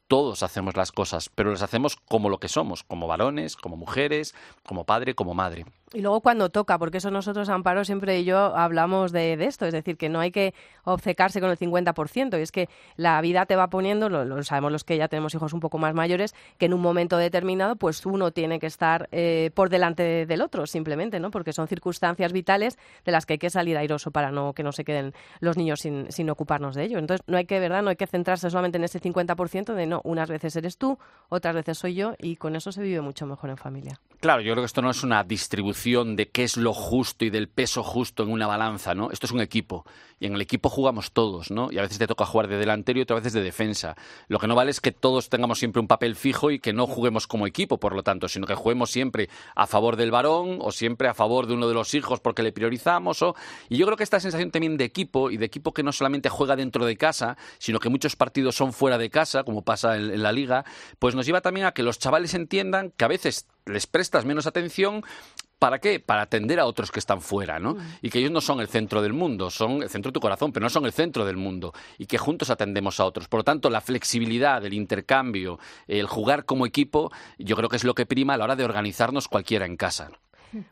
[0.10, 4.36] Todos hacemos las cosas, pero las hacemos como lo que somos, como varones, como mujeres,
[4.66, 5.64] como padre, como madre.
[5.92, 9.74] Y luego cuando toca, porque eso nosotros, Amparo, siempre y yo hablamos de, esto, es
[9.74, 13.56] decir, que no hay que obcecarse con el 50%, y es que la vida te
[13.56, 16.76] va poniendo, lo, sabemos los que ya tenemos hijos un poco más mayores, que en
[16.76, 21.32] un momento determinado, pues uno tiene que estar eh, por delante del otro, simplemente, ¿no?
[21.32, 24.72] Porque son circunstancias vitales de las que hay que salir airoso para no que no
[24.72, 27.00] se queden los niños sin, sin ocuparnos de ello.
[27.00, 27.82] Entonces, no hay que, ¿verdad?
[27.82, 31.00] No hay que centrarse solamente en ese 50% de no, unas veces eres tú,
[31.30, 34.00] otras veces soy yo, y con eso se vive mucho mejor en familia.
[34.20, 37.30] Claro, yo creo que esto no es una distribución de qué es lo justo y
[37.30, 39.12] del peso justo en una balanza, ¿no?
[39.12, 39.86] Esto es un equipo
[40.20, 41.72] y en el equipo jugamos todos, ¿no?
[41.72, 43.96] Y a veces te toca jugar de delantero y otras veces de defensa.
[44.28, 46.86] Lo que no vale es que todos tengamos siempre un papel fijo y que no
[46.86, 50.72] juguemos como equipo, por lo tanto, sino que juguemos siempre a favor del varón o
[50.72, 53.36] siempre a favor de uno de los hijos porque le priorizamos o
[53.70, 56.28] y yo creo que esta sensación también de equipo y de equipo que no solamente
[56.28, 60.22] juega dentro de casa, sino que muchos partidos son fuera de casa, como pasa en
[60.22, 60.66] la liga,
[61.00, 64.48] pues nos lleva también a que los chavales entiendan que a veces les prestas menos
[64.48, 65.04] atención,
[65.60, 66.00] ¿Para qué?
[66.00, 67.76] Para atender a otros que están fuera, ¿no?
[67.76, 67.80] Mm.
[68.02, 70.54] Y que ellos no son el centro del mundo, son el centro de tu corazón,
[70.54, 71.74] pero no son el centro del mundo.
[71.98, 73.28] Y que juntos atendemos a otros.
[73.28, 77.84] Por lo tanto, la flexibilidad, el intercambio, el jugar como equipo, yo creo que es
[77.84, 80.12] lo que prima a la hora de organizarnos cualquiera en casa.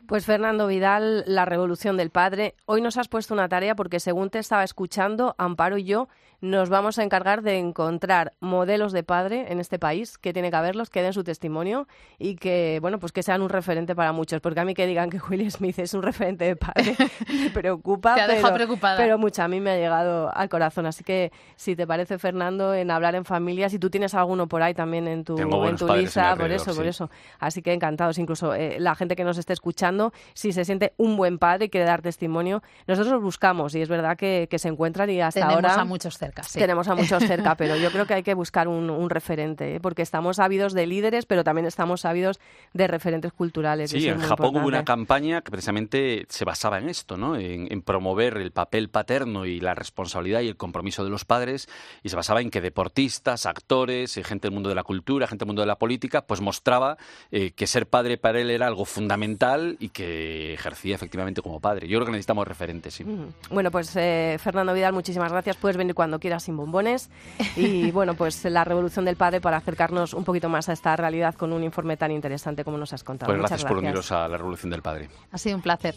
[0.06, 2.54] Pues Fernando Vidal, la revolución del padre.
[2.66, 6.08] Hoy nos has puesto una tarea porque según te estaba escuchando, Amparo y yo
[6.40, 10.56] nos vamos a encargar de encontrar modelos de padre en este país, que tiene que
[10.56, 14.40] haberlos, que den su testimonio y que, bueno, pues que sean un referente para muchos.
[14.40, 16.94] Porque a mí que digan que Will Smith es un referente de padre
[17.28, 18.96] me preocupa, pero, preocupada.
[18.96, 19.42] pero mucho.
[19.42, 20.86] A mí me ha llegado al corazón.
[20.86, 24.62] Así que, si te parece, Fernando, en hablar en familia, si tú tienes alguno por
[24.62, 27.10] ahí también en tu, en tu lista, por eso, por eso.
[27.40, 28.16] Así que encantados.
[28.18, 31.66] Incluso eh, la gente que nos esté escuchando escuchando, si se siente un buen padre
[31.66, 32.62] y quiere dar testimonio.
[32.86, 35.68] Nosotros los buscamos y es verdad que, se encuentran y hasta tenemos ahora...
[35.68, 36.58] Tenemos a muchos cerca, sí.
[36.58, 39.80] Tenemos a muchos cerca, pero yo creo que hay que buscar un, referente, ¿eh?
[39.80, 42.40] porque estamos ávidos de líderes, pero también estamos ávidos
[42.72, 43.90] de referentes culturales.
[43.90, 47.36] Sí, en Japón hubo una campaña que precisamente se basaba en esto, ¿no?
[47.36, 51.68] En, promover el papel paterno y la responsabilidad y el compromiso de los padres,
[52.02, 55.44] y se basaba en que deportistas, actores, eh, gente del mundo de la cultura, gente
[55.44, 56.96] del mundo de la política, pues mostraba
[57.30, 61.88] eh, que ser padre para él era algo fundamental y que ejercía efectivamente como padre.
[61.88, 63.04] Yo creo que necesitamos referentes, sí.
[63.50, 65.56] Bueno, pues eh, Fernando Vidal, muchísimas gracias.
[65.56, 67.10] Puedes venir cuando quieras sin bombones.
[67.56, 71.34] Y bueno, pues la revolución del padre para acercarnos un poquito más a esta realidad
[71.34, 73.30] con un informe tan interesante como nos has contado.
[73.30, 75.08] Pues gracias, por uniros a la revolución del padre.
[75.30, 75.96] Ha sido un placer.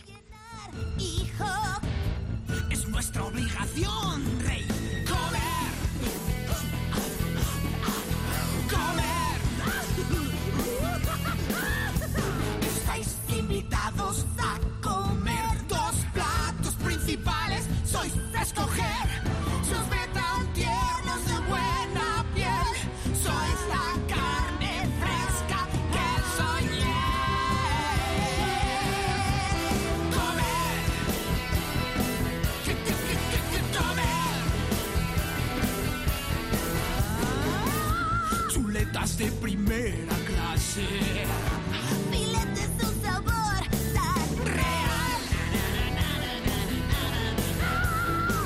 [0.98, 1.46] Hijo,
[2.70, 4.41] es nuestra obligación,
[39.02, 40.88] De primera clase.
[42.12, 43.62] Filetes de un sabor
[43.94, 45.22] tan real.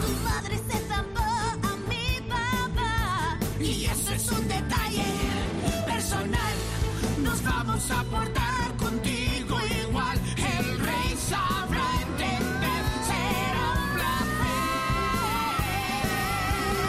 [0.02, 1.30] Tu madre se tapó
[1.68, 3.38] a mi papá.
[3.62, 5.06] Y eso es un detalle
[5.86, 6.56] personal.
[7.24, 8.45] Nos vamos a portar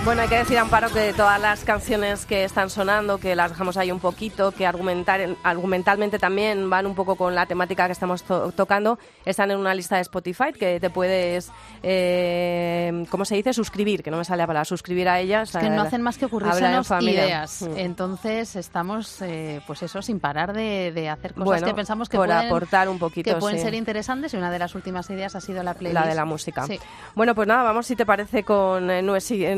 [0.07, 3.77] Bueno, hay que decir, Amparo, que todas las canciones que están sonando, que las dejamos
[3.77, 8.23] ahí un poquito, que argumentar, argumentalmente también van un poco con la temática que estamos
[8.23, 11.51] to- tocando, están en una lista de Spotify que te puedes,
[11.83, 13.53] eh, ¿cómo se dice?
[13.53, 15.53] Suscribir, que no me sale la palabra, suscribir a ellas.
[15.53, 17.25] Es que no hacen más que familia.
[17.27, 17.63] ideas.
[17.63, 17.77] Mm.
[17.77, 22.17] Entonces estamos, eh, pues eso, sin parar de, de hacer cosas Bueno, que pensamos que
[22.17, 23.65] por pueden, aportar un poquito, que pueden sí.
[23.65, 26.01] ser interesantes y una de las últimas ideas ha sido la playlist.
[26.01, 26.65] La de la música.
[26.65, 26.79] Sí.
[27.17, 29.57] Bueno, pues nada, vamos si te parece con eh, eh,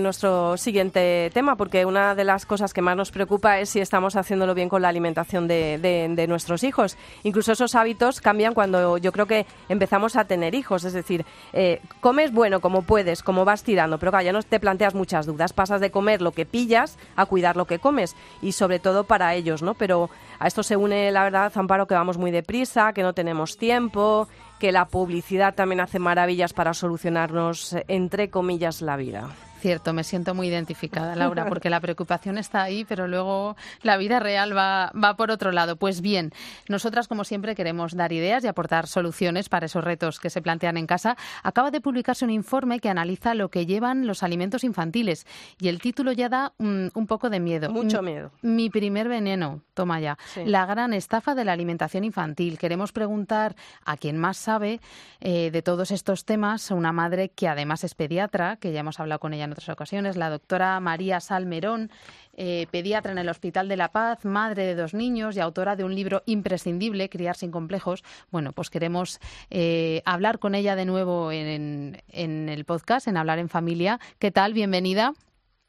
[0.56, 4.54] siguiente tema, porque una de las cosas que más nos preocupa es si estamos haciéndolo
[4.54, 6.96] bien con la alimentación de, de- nuestros hijos.
[7.22, 11.80] Incluso esos hábitos cambian cuando yo creo que empezamos a tener hijos, es decir, eh,
[12.00, 15.52] comes bueno como puedes, como vas tirando, pero claro, ya no te planteas muchas dudas,
[15.52, 19.34] pasas de comer lo que pillas a cuidar lo que comes y sobre todo para
[19.34, 19.74] ellos, ¿no?
[19.74, 23.56] Pero a esto se une la verdad, Amparo, que vamos muy deprisa, que no tenemos
[23.56, 29.28] tiempo, que la publicidad también hace maravillas para solucionarnos, entre comillas, la vida.
[29.60, 34.20] Cierto, me siento muy identificada, Laura, porque la preocupación está ahí, pero luego la vida
[34.20, 35.76] real va, va por otro lado.
[35.76, 36.32] Pues bien,
[36.68, 40.76] nosotras, como siempre, queremos dar ideas y aportar soluciones para esos retos que se plantean
[40.76, 41.16] en casa.
[41.42, 45.26] Acaba de publicarse un informe que analiza lo que llevan los alimentos infantiles
[45.58, 47.70] y el título ya da mm, un poco de miedo.
[47.70, 48.30] Mucho miedo.
[48.42, 50.18] Mi primer veneno, toma ya.
[50.34, 50.44] Sí.
[50.44, 52.58] La gran estafa de la alimentación infantil.
[52.58, 54.80] Queremos preguntar a quien más sabe
[55.20, 59.18] eh, de todos estos temas, una madre que además es pediatra, que ya hemos hablado
[59.18, 61.90] con ella en otras ocasiones, la doctora María Salmerón,
[62.36, 65.84] eh, pediatra en el Hospital de la Paz, madre de dos niños y autora de
[65.84, 68.04] un libro imprescindible, Criar sin complejos.
[68.30, 69.18] Bueno, pues queremos
[69.50, 73.98] eh, hablar con ella de nuevo en, en el podcast, en Hablar en Familia.
[74.18, 74.52] ¿Qué tal?
[74.52, 75.14] Bienvenida.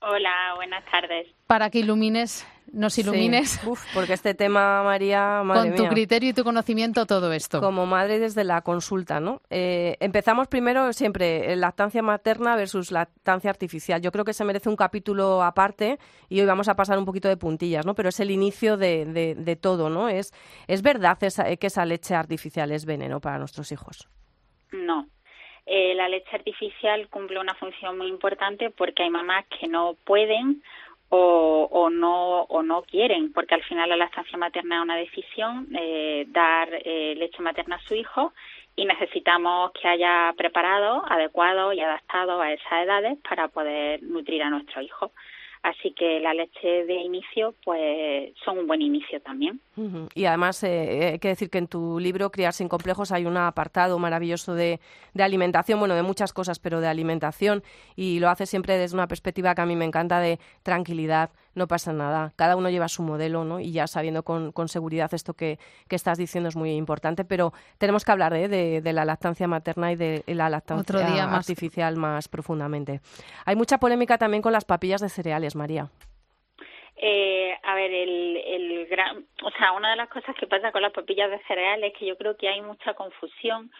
[0.01, 1.27] Hola, buenas tardes.
[1.49, 3.49] Para que ilumines, nos ilumines.
[3.59, 3.67] Sí.
[3.67, 5.89] Uf, porque este tema, María, madre con tu mía.
[5.89, 7.59] criterio y tu conocimiento todo esto.
[7.59, 9.41] Como madre desde la consulta, ¿no?
[9.49, 13.99] Eh, empezamos primero siempre eh, lactancia materna versus lactancia artificial.
[13.99, 15.97] Yo creo que se merece un capítulo aparte
[16.29, 17.95] y hoy vamos a pasar un poquito de puntillas, ¿no?
[17.95, 20.07] Pero es el inicio de, de- de todo, ¿no?
[20.07, 20.31] Es,
[20.67, 24.07] es verdad esa- que esa leche artificial es veneno para nuestros hijos.
[24.71, 25.07] No.
[25.65, 30.63] Eh, la leche artificial cumple una función muy importante porque hay mamás que no pueden
[31.09, 35.67] o, o no o no quieren, porque al final la lactancia materna es una decisión,
[35.75, 38.33] eh, dar eh, leche materna a su hijo
[38.75, 44.49] y necesitamos que haya preparado, adecuado y adaptado a esas edades para poder nutrir a
[44.49, 45.11] nuestro hijo.
[45.61, 49.59] Así que la leche de inicio, pues, son un buen inicio también.
[50.15, 53.35] Y además, eh, hay que decir que en tu libro, Criar sin complejos, hay un
[53.35, 54.79] apartado maravilloso de,
[55.13, 57.61] de alimentación, bueno, de muchas cosas, pero de alimentación,
[57.97, 61.67] y lo hace siempre desde una perspectiva que a mí me encanta de tranquilidad, no
[61.67, 63.59] pasa nada, cada uno lleva su modelo, ¿no?
[63.59, 65.57] Y ya sabiendo con, con seguridad esto que,
[65.87, 68.47] que estás diciendo es muy importante, pero tenemos que hablar ¿eh?
[68.47, 71.49] de, de la lactancia materna y de la lactancia Otro día más.
[71.49, 73.01] artificial más profundamente.
[73.45, 75.89] Hay mucha polémica también con las papillas de cereales, María.
[77.01, 80.81] Eh, a ver, el, el gran, o sea, una de las cosas que pasa con
[80.81, 83.71] las papillas de cereal es que yo creo que hay mucha confusión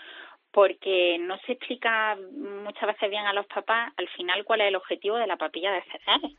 [0.51, 2.17] porque no se explica
[2.63, 5.71] muchas veces bien a los papás al final cuál es el objetivo de la papilla
[5.71, 6.31] de cereales.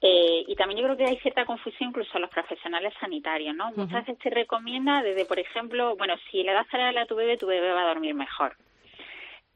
[0.00, 3.72] Eh, y también yo creo que hay cierta confusión incluso a los profesionales sanitarios, ¿no?
[3.72, 7.38] Muchas veces se recomienda desde, por ejemplo, bueno, si le das cereal a tu bebé,
[7.38, 8.54] tu bebé va a dormir mejor.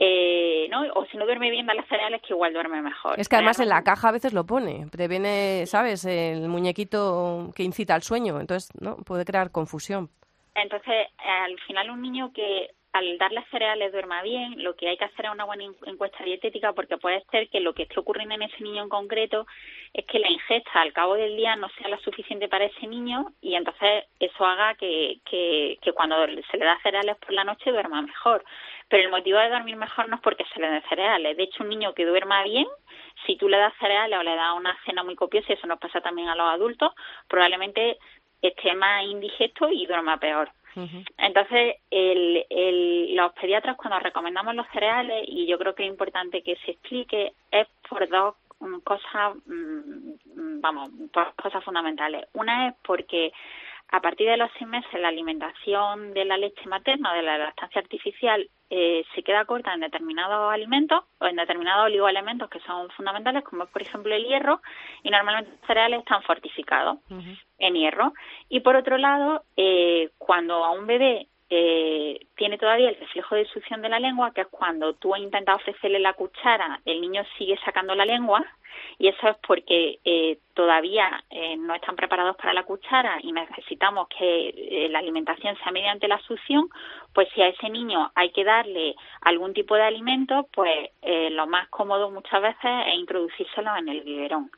[0.00, 0.82] Eh, ¿no?
[0.94, 3.18] O si no duerme bien, da las cereales que igual duerme mejor.
[3.18, 6.04] Es que además en la caja a veces lo pone, previene, ¿sabes?
[6.04, 8.96] El muñequito que incita al sueño, entonces, ¿no?
[8.98, 10.08] Puede crear confusión.
[10.54, 15.04] Entonces, al final un niño que al darle cereales duerma bien, lo que hay que
[15.04, 18.42] hacer es una buena encuesta dietética porque puede ser que lo que esté ocurriendo en
[18.42, 19.46] ese niño en concreto
[19.92, 23.32] es que la ingesta al cabo del día no sea la suficiente para ese niño
[23.40, 26.16] y entonces eso haga que, que, que cuando
[26.50, 28.44] se le da cereales por la noche duerma mejor.
[28.88, 31.36] Pero el motivo de dormir mejor no es porque se le den cereales.
[31.36, 32.66] De hecho, un niño que duerma bien,
[33.26, 35.78] si tú le das cereales o le das una cena muy copiosa, y eso nos
[35.78, 36.92] pasa también a los adultos,
[37.28, 37.98] probablemente
[38.40, 40.50] esté más indigesto y duerma peor.
[41.16, 46.42] Entonces, el, el, los pediatras cuando recomendamos los cereales, y yo creo que es importante
[46.42, 48.34] que se explique, es por dos
[48.84, 52.26] cosas, mm, vamos, por cosas fundamentales.
[52.34, 53.32] Una es porque
[53.90, 57.80] a partir de los seis meses la alimentación de la leche materna, de la lactancia
[57.80, 63.42] artificial, eh, se queda corta en determinados alimentos o en determinados oligoelementos que son fundamentales,
[63.44, 64.60] como por ejemplo el hierro,
[65.02, 66.98] y normalmente los cereales están fortificados
[67.58, 68.12] en hierro.
[68.50, 73.46] Y por otro lado, eh, cuando a un bebé eh, tiene todavía el reflejo de
[73.46, 77.24] succión de la lengua, que es cuando tú has intentado ofrecerle la cuchara, el niño
[77.36, 78.44] sigue sacando la lengua,
[78.98, 84.08] y eso es porque eh, todavía eh, no están preparados para la cuchara y necesitamos
[84.08, 86.68] que eh, la alimentación sea mediante la succión,
[87.12, 90.90] pues si a ese niño hay que darle algún tipo de alimento, pues
[91.30, 94.50] lo más cómodo muchas veces es introducírselo en el biberón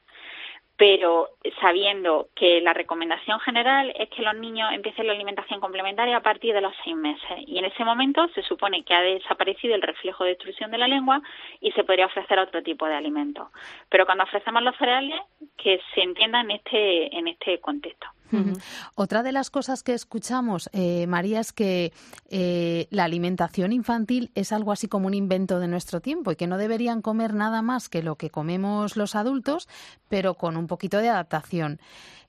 [0.80, 1.28] pero
[1.60, 6.54] sabiendo que la recomendación general es que los niños empiecen la alimentación complementaria a partir
[6.54, 10.24] de los seis meses y en ese momento se supone que ha desaparecido el reflejo
[10.24, 11.20] de extrusión de la lengua
[11.60, 13.50] y se podría ofrecer otro tipo de alimento.
[13.90, 15.20] Pero cuando ofrecemos los cereales,
[15.58, 18.06] que se entienda en este, en este contexto.
[18.94, 21.92] Otra de las cosas que escuchamos, eh, María, es que
[22.28, 26.46] eh, la alimentación infantil es algo así como un invento de nuestro tiempo y que
[26.46, 29.68] no deberían comer nada más que lo que comemos los adultos,
[30.08, 31.80] pero con un poquito de adaptación.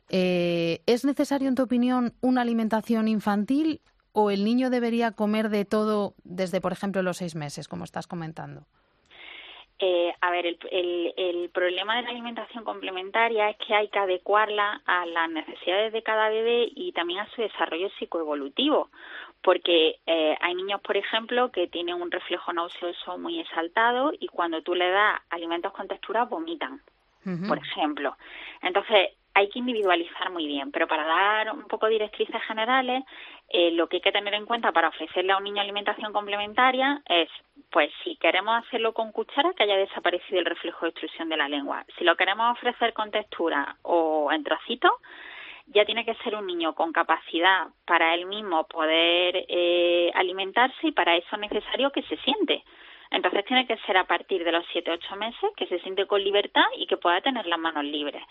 [0.10, 3.82] Eh, ¿Es necesario, en tu opinión, una alimentación infantil
[4.12, 8.08] o el niño debería comer de todo desde, por ejemplo, los seis meses, como estás
[8.08, 8.68] comentando?
[9.84, 14.80] Eh, a ver, el, el, problema de la alimentación complementaria es que hay que adecuarla
[14.86, 18.90] a las necesidades de cada bebé y también a su desarrollo psicoevolutivo,
[19.42, 24.62] porque eh, hay niños, por ejemplo, que tienen un reflejo nauseoso muy exaltado y cuando
[24.62, 26.80] tú le das alimentos con textura vomitan,
[27.48, 28.16] por ejemplo.
[28.62, 33.04] Entonces, hay que individualizar muy bien, pero para dar un poco directrices generales,
[33.50, 37.02] eh, lo que hay que tener en cuenta para ofrecerle a un niño alimentación complementaria
[37.08, 37.30] es,
[37.70, 41.48] pues si queremos hacerlo con cuchara, que haya desaparecido el reflejo de extrusión de la
[41.48, 41.86] lengua.
[41.98, 44.92] Si lo queremos ofrecer con textura o en trocitos,
[45.68, 50.92] ya tiene que ser un niño con capacidad para él mismo poder eh, alimentarse y
[50.92, 52.64] para eso es necesario que se siente.
[53.12, 56.24] Entonces tiene que ser a partir de los 7 ocho meses que se siente con
[56.24, 58.24] libertad y que pueda tener las manos libres.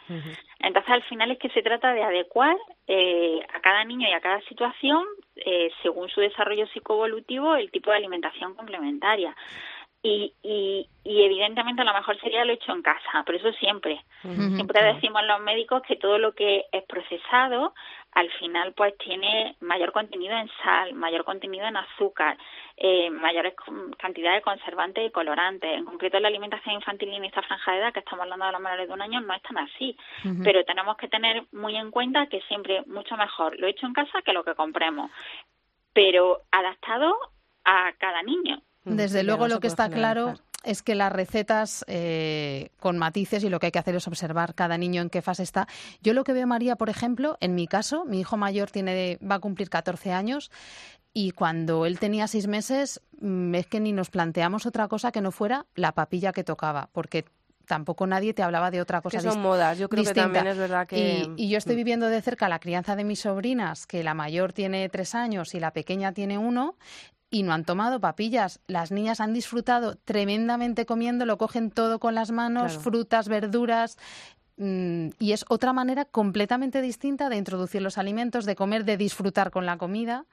[0.59, 2.57] Entonces al final es que se trata de adecuar
[2.87, 5.05] eh, a cada niño y a cada situación,
[5.37, 9.37] eh, según su desarrollo psicoevolutivo, el tipo de alimentación complementaria.
[10.03, 14.03] Y, y, y, evidentemente lo mejor sería lo hecho en casa, pero eso siempre.
[14.23, 17.75] Siempre decimos los médicos que todo lo que es procesado
[18.13, 22.37] al final pues tiene mayor contenido en sal, mayor contenido en azúcar,
[22.77, 23.55] eh, mayores
[23.99, 25.71] cantidades de conservantes y colorantes.
[25.73, 28.61] En concreto la alimentación infantil en esta franja de edad, que estamos hablando de los
[28.61, 29.97] menores de un año, no es tan así.
[30.43, 34.23] Pero tenemos que tener muy en cuenta que siempre mucho mejor lo hecho en casa
[34.23, 35.11] que lo que compremos,
[35.93, 37.17] pero adaptado
[37.65, 38.61] a cada niño.
[38.85, 40.35] Desde luego lo que está claro
[40.65, 44.55] es que las recetas eh, con matices y lo que hay que hacer es observar
[44.55, 45.67] cada niño en qué fase está.
[46.03, 49.37] Yo lo que veo, María, por ejemplo, en mi caso, mi hijo mayor tiene, va
[49.37, 50.51] a cumplir 14 años
[51.13, 55.21] y cuando él tenía seis meses mm, es que ni nos planteamos otra cosa que
[55.21, 57.25] no fuera la papilla que tocaba, porque
[57.67, 59.19] tampoco nadie te hablaba de otra cosa.
[59.19, 61.25] Que son modas, yo creo que también es verdad que...
[61.37, 61.79] Y, y, yo estoy mm.
[61.79, 65.61] viviendo de cerca la crianza de mis sobrinas, que la mayor tiene tres años y
[65.61, 66.77] la pequeña tiene uno,
[67.31, 68.61] y no han tomado papillas.
[68.67, 73.97] Las niñas han disfrutado tremendamente comiendo, lo cogen todo con las manos, frutas, verduras.
[74.57, 79.51] Mm, y es otra manera completamente distinta de introducir los alimentos, de comer, de disfrutar
[79.51, 80.27] con la comida.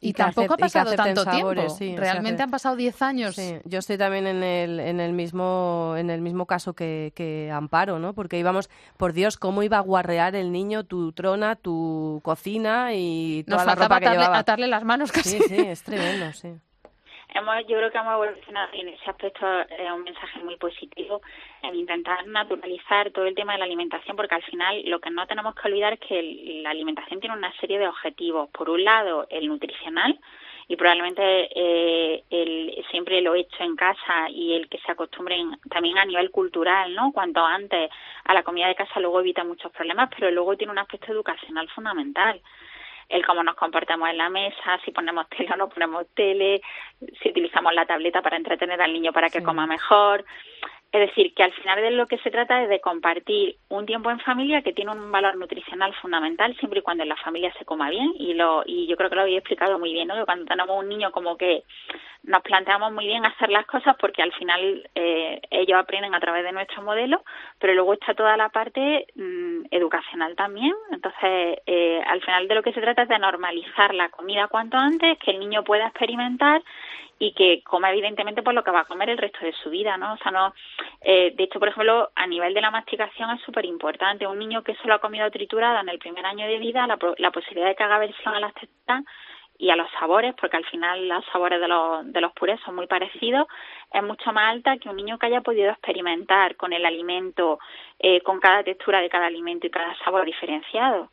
[0.00, 1.94] Y, tampoco ha pasado tanto sabores, tiempo.
[1.94, 3.34] sí, Realmente han pasado 10 años.
[3.34, 7.50] Sí, yo estoy también en el, en el mismo en el mismo caso que, que
[7.52, 8.14] Amparo, ¿no?
[8.14, 13.44] Porque íbamos, por Dios, cómo iba a guarrear el niño tu trona, tu cocina y
[13.48, 14.38] Nos toda la faltaba ropa que atarle, llevaba.
[14.38, 15.38] atarle las manos casi.
[15.38, 16.54] Sí, sí, es tremendo, sí.
[17.34, 21.20] Hemos, yo creo que hemos evolucionado en ese aspecto es un mensaje muy positivo
[21.62, 25.26] en intentar naturalizar todo el tema de la alimentación porque al final lo que no
[25.26, 28.48] tenemos que olvidar es que el- la alimentación tiene una serie de objetivos.
[28.50, 30.18] Por un lado, el nutricional
[30.68, 35.98] y probablemente eh, el, siempre lo hecho en casa y el que se acostumbren también
[35.98, 37.12] a nivel cultural, ¿no?
[37.12, 37.90] Cuanto antes
[38.24, 41.68] a la comida de casa luego evita muchos problemas, pero luego tiene un aspecto educacional
[41.70, 42.40] fundamental
[43.08, 46.60] el cómo nos comportamos en la mesa, si ponemos tele o no ponemos tele,
[47.22, 50.24] si utilizamos la tableta para entretener al niño para que coma mejor.
[50.90, 54.10] Es decir, que al final de lo que se trata es de compartir un tiempo
[54.10, 57.66] en familia que tiene un valor nutricional fundamental siempre y cuando en la familia se
[57.66, 60.14] coma bien y lo y yo creo que lo habéis explicado muy bien, ¿no?
[60.14, 61.64] Que cuando tenemos un niño como que
[62.28, 66.44] nos planteamos muy bien hacer las cosas porque al final eh, ellos aprenden a través
[66.44, 67.24] de nuestro modelo,
[67.58, 70.74] pero luego está toda la parte mm, educacional también.
[70.92, 74.76] Entonces, eh, al final de lo que se trata es de normalizar la comida cuanto
[74.76, 76.62] antes, que el niño pueda experimentar
[77.18, 79.96] y que coma evidentemente por lo que va a comer el resto de su vida,
[79.96, 80.12] ¿no?
[80.12, 80.52] O sea, no,
[81.00, 84.26] eh, de hecho, por ejemplo, a nivel de la masticación es súper importante.
[84.26, 87.30] Un niño que solo ha comido triturada en el primer año de vida, la, la
[87.30, 89.02] posibilidad de que haga versión a las texturas
[89.58, 92.76] y a los sabores, porque al final los sabores de los, de los purés son
[92.76, 93.46] muy parecidos,
[93.92, 97.58] es mucho más alta que un niño que haya podido experimentar con el alimento,
[97.98, 101.10] eh, con cada textura de cada alimento y cada sabor diferenciado.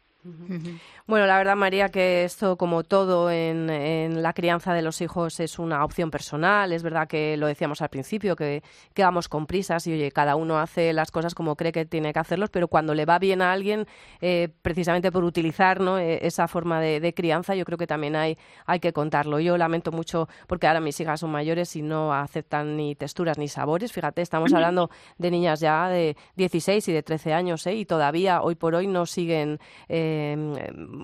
[1.08, 5.40] Bueno, la verdad, María, que esto, como todo en, en la crianza de los hijos,
[5.40, 6.72] es una opción personal.
[6.72, 8.64] Es verdad que lo decíamos al principio, que,
[8.96, 12.12] que vamos con prisas y, oye, cada uno hace las cosas como cree que tiene
[12.12, 13.86] que hacerlos, pero cuando le va bien a alguien,
[14.20, 16.00] eh, precisamente por utilizar ¿no?
[16.00, 18.36] eh, esa forma de, de crianza, yo creo que también hay,
[18.66, 19.40] hay que contarlo.
[19.40, 23.48] Yo lamento mucho, porque ahora mis hijas son mayores y no aceptan ni texturas ni
[23.48, 23.94] sabores.
[23.94, 24.90] Fíjate, estamos hablando
[25.20, 27.76] de niñas ya de 16 y de 13 años, ¿eh?
[27.76, 30.36] y todavía hoy por hoy no siguen eh,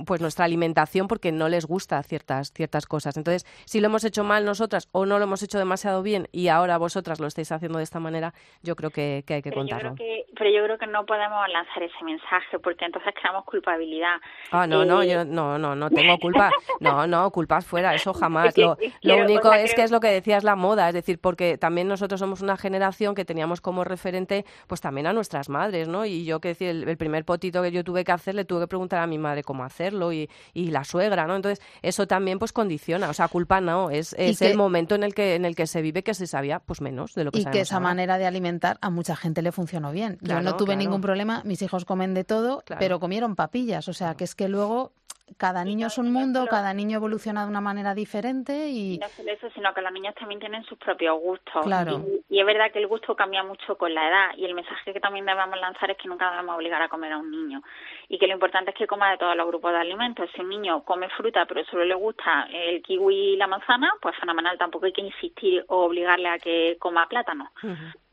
[0.06, 3.18] pues nuestra alimentación porque no les gusta ciertas ciertas cosas.
[3.18, 6.48] Entonces, si lo hemos hecho mal nosotras o no lo hemos hecho demasiado bien y
[6.48, 9.64] ahora vosotras lo estáis haciendo de esta manera, yo creo que, que hay que Pero
[9.64, 9.96] yo, contarlo.
[9.96, 14.18] creo que, pero yo creo que no podemos lanzar ese mensaje porque entonces creamos culpabilidad.
[14.52, 16.52] Ah, no, no, yo no, no, no tengo culpa.
[16.80, 18.58] No, no, culpas fuera, eso jamás.
[18.58, 21.20] Lo, lo único o sea, es que es lo que decías la moda, es decir,
[21.20, 25.88] porque también nosotros somos una generación que teníamos como referente, pues también a nuestras madres,
[25.88, 26.06] ¿no?
[26.06, 28.62] Y yo que decir, el, el primer potito que yo tuve que hacer, le tuve
[28.62, 31.36] que preguntar a mi madre cómo hacerlo y, y la suegra, ¿no?
[31.36, 35.04] Entonces, eso también pues condiciona, o sea, culpa no, es, es que- el momento en
[35.04, 37.40] el que en el que se vive que se sabía pues menos de lo que
[37.40, 37.88] y que esa ahora.
[37.90, 40.18] manera de alimentar a mucha gente le funcionó bien.
[40.22, 40.80] Yo Claro, no tuve claro.
[40.80, 42.80] ningún problema, mis hijos comen de todo, Claro.
[42.80, 44.94] pero comieron papillas, o sea, que es que luego
[45.38, 49.32] cada niño es un mundo, cada niño evoluciona de una manera diferente y no solo
[49.32, 51.64] eso, sino que los niños también tienen sus propios gustos.
[51.64, 52.06] Claro.
[52.30, 54.30] Y, y es verdad que el gusto cambia mucho con la edad.
[54.38, 57.18] Y el mensaje que también debemos lanzar es que nunca debemos obligar a comer a
[57.18, 57.62] un niño.
[58.08, 60.30] Y que lo importante es que coma de todos los grupos de alimentos.
[60.36, 64.16] Si un niño come fruta, pero solo le gusta el kiwi y la manzana, pues
[64.18, 64.58] fenomenal.
[64.58, 67.52] Tampoco hay que insistir o obligarle a que coma plátano.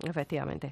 [0.05, 0.71] Efectivamente.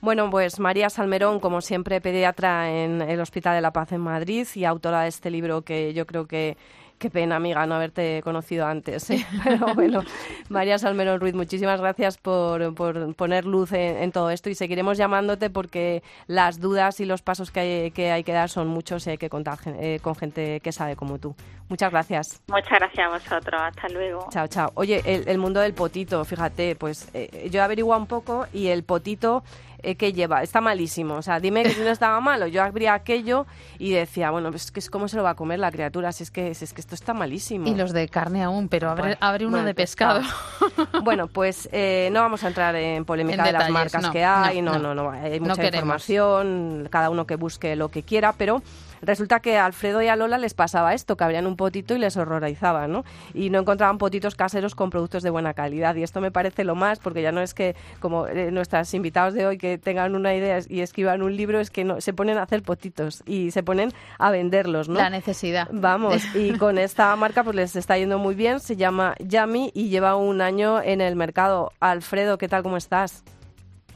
[0.00, 4.46] Bueno, pues María Salmerón, como siempre, pediatra en el Hospital de la Paz en Madrid
[4.54, 6.56] y autora de este libro que yo creo que
[6.98, 9.08] qué pena, amiga, no haberte conocido antes.
[9.10, 9.24] ¿eh?
[9.44, 10.02] Pero bueno,
[10.48, 14.98] María Salmerón Ruiz, muchísimas gracias por, por poner luz en, en todo esto y seguiremos
[14.98, 19.06] llamándote porque las dudas y los pasos que hay que, hay que dar son muchos
[19.06, 21.34] y hay que contar eh, con gente que sabe como tú.
[21.68, 22.42] Muchas gracias.
[22.48, 23.60] Muchas gracias a vosotros.
[23.62, 24.26] Hasta luego.
[24.30, 24.70] Chao, chao.
[24.74, 28.68] Oye, el, el mundo del potito, fíjate, pues eh, yo he averiguado un poco y
[28.68, 29.42] el potito
[29.82, 31.14] eh, que lleva está malísimo.
[31.14, 32.46] O sea, dime que si no estaba malo.
[32.46, 33.46] Yo abría aquello
[33.78, 36.24] y decía, bueno, pues que es cómo se lo va a comer la criatura, si
[36.24, 37.66] es que, si es que esto está malísimo.
[37.68, 40.20] y los de carne aún, pero abre, Bueno, abre uno bueno, de pescado.
[40.20, 41.02] pescado.
[41.04, 44.24] Bueno, pues eh, no vamos a entrar en polémica En de las marcas no, que
[44.24, 44.94] hay, no, no, no.
[44.94, 48.62] no, no, hay mucha información, cada uno que busque lo que quiera, pero
[49.02, 51.98] resulta que a Alfredo y a Lola les pasaba esto, que abrían un potito y
[51.98, 53.04] les horrorizaba, ¿no?
[53.34, 55.94] Y no encontraban potitos caseros con productos de buena calidad.
[55.96, 59.34] Y esto me parece lo más, porque ya no es que, como eh, nuestros invitados
[59.34, 62.38] de hoy, que tengan una idea y escriban un libro, es que no, se ponen
[62.38, 64.98] a hacer potitos y se ponen a venderlos, ¿no?
[64.98, 65.68] La necesidad.
[65.72, 69.88] Vamos, y con esta marca pues les está yendo muy bien, se llama Yami y
[69.88, 71.72] lleva un año en el mercado.
[71.80, 72.62] Alfredo, ¿qué tal?
[72.62, 73.24] ¿Cómo estás?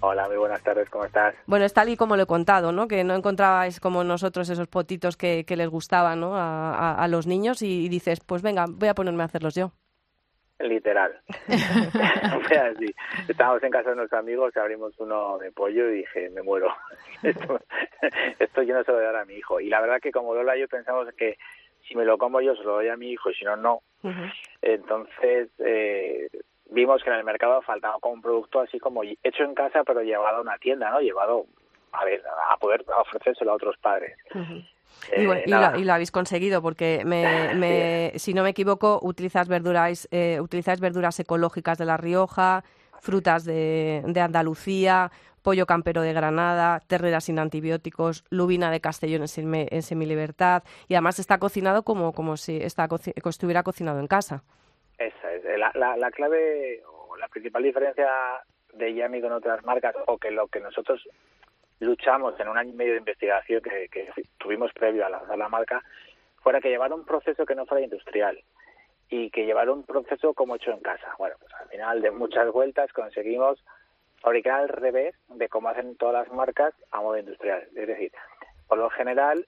[0.05, 1.33] Hola, muy buenas tardes, ¿cómo estás?
[1.47, 2.89] Bueno, es tal y como lo he contado, ¿no?
[2.89, 6.37] Que no encontrabais como nosotros esos potitos que, que les gustaban, ¿no?
[6.37, 9.71] A, a- a los niños y, dices, pues venga, voy a ponerme a hacerlos yo.
[10.59, 11.21] Literal.
[11.49, 12.95] Así.
[13.29, 16.69] Estábamos en casa de unos amigos, abrimos uno de pollo y dije, me muero.
[17.23, 17.61] Esto,
[18.41, 19.61] esto yo no se lo voy a dar a mi hijo.
[19.61, 21.39] Y la verdad que como Lola y yo pensamos que
[21.87, 23.81] si me lo como yo se lo doy a mi hijo y si no, no.
[24.63, 26.29] Entonces, eh,
[26.73, 30.03] vimos que en el mercado faltaba como un producto así como hecho en casa, pero
[30.03, 31.01] llevado a una tienda, ¿no?
[31.01, 31.47] Llevado
[31.93, 34.17] a, ver, a poder ofrecérselo a otros padres.
[35.13, 40.81] Eh, y, lo, habéis conseguido porque, me, si no me equivoco, utilizas verduras, eh, utilizáis
[40.81, 42.65] verduras ecológicas de La Rioja,
[43.01, 45.11] frutas de, de Andalucía,
[45.43, 51.19] pollo campero de Granada, terrera sin antibióticos, lubina de Castellón en, en semilibertad y además
[51.19, 52.89] está cocinado como, como si está,
[53.25, 54.43] estuviera cocinado en casa.
[54.99, 55.45] Esa es.
[55.59, 58.09] La, la, la clave o la principal diferencia
[58.73, 61.07] de Yami con otras marcas o que lo que nosotros
[61.83, 63.89] luchamos en un año y medio de investigación que,
[64.39, 65.83] tuvimos previo a lanzar la marca
[66.41, 68.39] fuera que llevar un proceso que no fuera industrial
[69.09, 71.15] y que llevar un proceso como hecho en casa.
[71.19, 73.63] Bueno, pues al final de muchas vueltas conseguimos
[74.21, 77.63] fabricar al revés de cómo hacen todas las marcas a modo industrial.
[77.75, 78.13] Es decir,
[78.69, 79.47] por lo general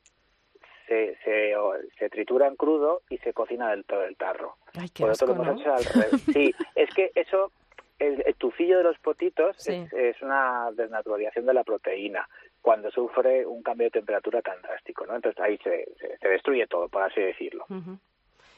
[0.86, 1.54] se, se,
[1.98, 4.56] se tritura en crudo y se cocina del todo el tarro.
[4.78, 6.22] Ay, qué asco, al revés.
[6.32, 7.50] Sí, es que eso
[7.98, 12.28] el, tufillo de los potitos es, una desnaturalización de la proteína
[12.60, 15.14] cuando sufre un cambio de temperatura tan drástico, ¿no?
[15.14, 15.88] Entonces ahí se,
[16.20, 17.66] se, destruye todo, por así decirlo.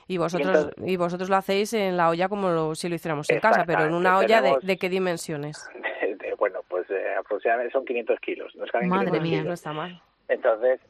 [0.08, 3.64] Y vosotros, y, vosotros lo hacéis en la olla como si lo hiciéramos en casa,
[3.66, 5.68] pero en una olla de, qué dimensiones?
[6.38, 8.54] bueno, pues eh, aproximadamente son 500 kilos.
[8.84, 10.00] Madre mía, no está mal.
[10.28, 10.80] Entonces,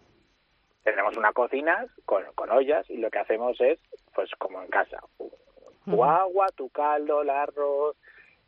[0.87, 3.80] tenemos una cocina con, con ollas y lo que hacemos es,
[4.14, 5.01] pues como en casa,
[5.84, 7.97] tu agua, tu caldo, el arroz,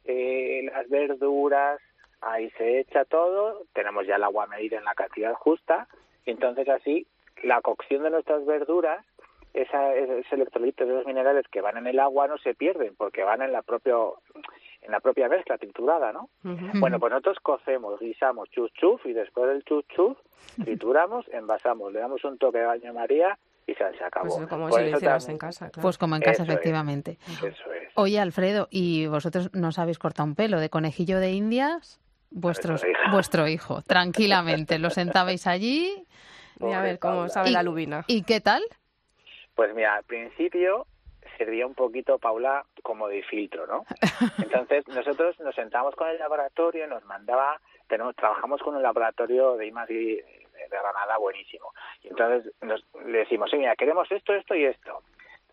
[0.04, 1.80] eh, las verduras,
[2.20, 5.88] ahí se echa todo, tenemos ya el agua medida en la cantidad justa,
[6.24, 7.08] y entonces así
[7.42, 9.04] la cocción de nuestras verduras,
[9.52, 13.24] esa, ese electrolito de los minerales que van en el agua no se pierden porque
[13.24, 14.20] van en la propio
[14.88, 16.30] en la propia mezcla triturada, ¿no?
[16.80, 20.16] Bueno, pues nosotros cocemos, guisamos chuf chuf y después del chuf chuf
[20.64, 24.34] trituramos, envasamos, le damos un toque de baño María y se, acabó.
[24.34, 25.70] Pues como si lo hicieras en casa.
[25.80, 27.18] Pues como en casa, efectivamente.
[27.28, 27.88] eso es.
[27.96, 32.00] Oye, Alfredo, ¿y vosotros nos habéis cortado un pelo de conejillo de indias?
[32.30, 34.78] Vuestros, vuestro hijo, tranquilamente.
[34.78, 36.06] Lo sentabais allí.
[36.60, 38.04] Y a ver cómo sabe la lubina.
[38.06, 38.62] ¿Y qué tal?
[39.54, 40.86] Pues mira, al principio
[41.38, 43.84] servía un poquito, Paula, como de filtro, ¿no?
[44.38, 49.68] Entonces nosotros nos sentamos con el laboratorio, nos mandaba, tenemos, trabajamos con un laboratorio de
[49.68, 50.24] I+D
[50.68, 51.72] de Granada buenísimo.
[52.02, 55.02] Y entonces nos, le decimos, mira, queremos esto, esto y esto.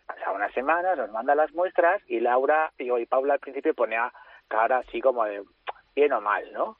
[0.06, 4.12] Pasa una semana, nos manda las muestras y Laura y, y Paula al principio ponía
[4.48, 5.44] cara así como de
[5.96, 6.78] bien o mal, ¿no?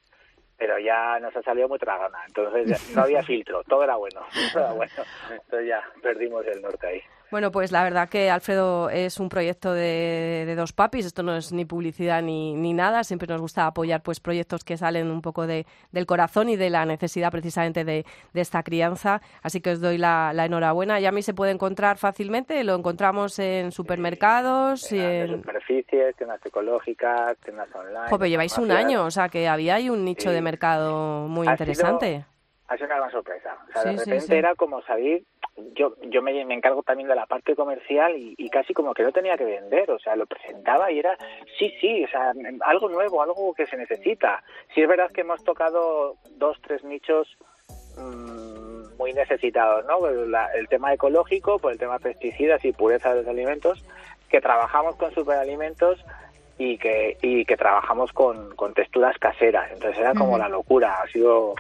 [0.58, 4.22] Pero ya nos ha salido muy tragana, entonces no había filtro, todo era bueno,
[4.54, 4.94] todo era bueno.
[5.30, 7.02] Entonces ya perdimos el norte ahí.
[7.32, 11.06] Bueno, pues la verdad que Alfredo es un proyecto de, dos papis.
[11.06, 13.04] Esto no es ni publicidad ni, ni, nada.
[13.04, 16.70] Siempre nos gusta apoyar pues proyectos que salen un poco de, del corazón y de
[16.70, 19.22] la necesidad precisamente de, esta crianza.
[19.42, 21.00] Así que os doy la, enhorabuena.
[21.00, 22.64] Ya a mí se puede encontrar fácilmente.
[22.64, 24.92] Lo encontramos en supermercados.
[24.92, 28.08] y en superficies, tiendas ecológicas, tiendas online.
[28.10, 29.04] Joder, lleváis un año.
[29.06, 32.26] O sea que había ahí un nicho de mercado muy interesante.
[32.68, 33.58] Ha sido una gran sorpresa.
[33.70, 35.24] O sea, de repente era como salir
[35.74, 39.38] yo yo me, encargo también de la parte comercial y, casi como que no tenía
[39.38, 41.18] que vender, o sea, lo presentaba y era,
[41.58, 44.44] sí, sí, o sea, algo nuevo, algo que se necesita.
[44.74, 47.38] Sí es verdad que hemos tocado dos, tres nichos
[47.98, 50.08] mm, muy necesitados, ¿no?
[50.08, 53.84] el tema ecológico, por el tema pesticidas y pureza de los alimentos,
[54.30, 56.04] que trabajamos con superalimentos
[56.58, 59.72] y que, y que trabajamos con, con texturas caseras.
[59.72, 61.56] Entonces era como la locura, ha sido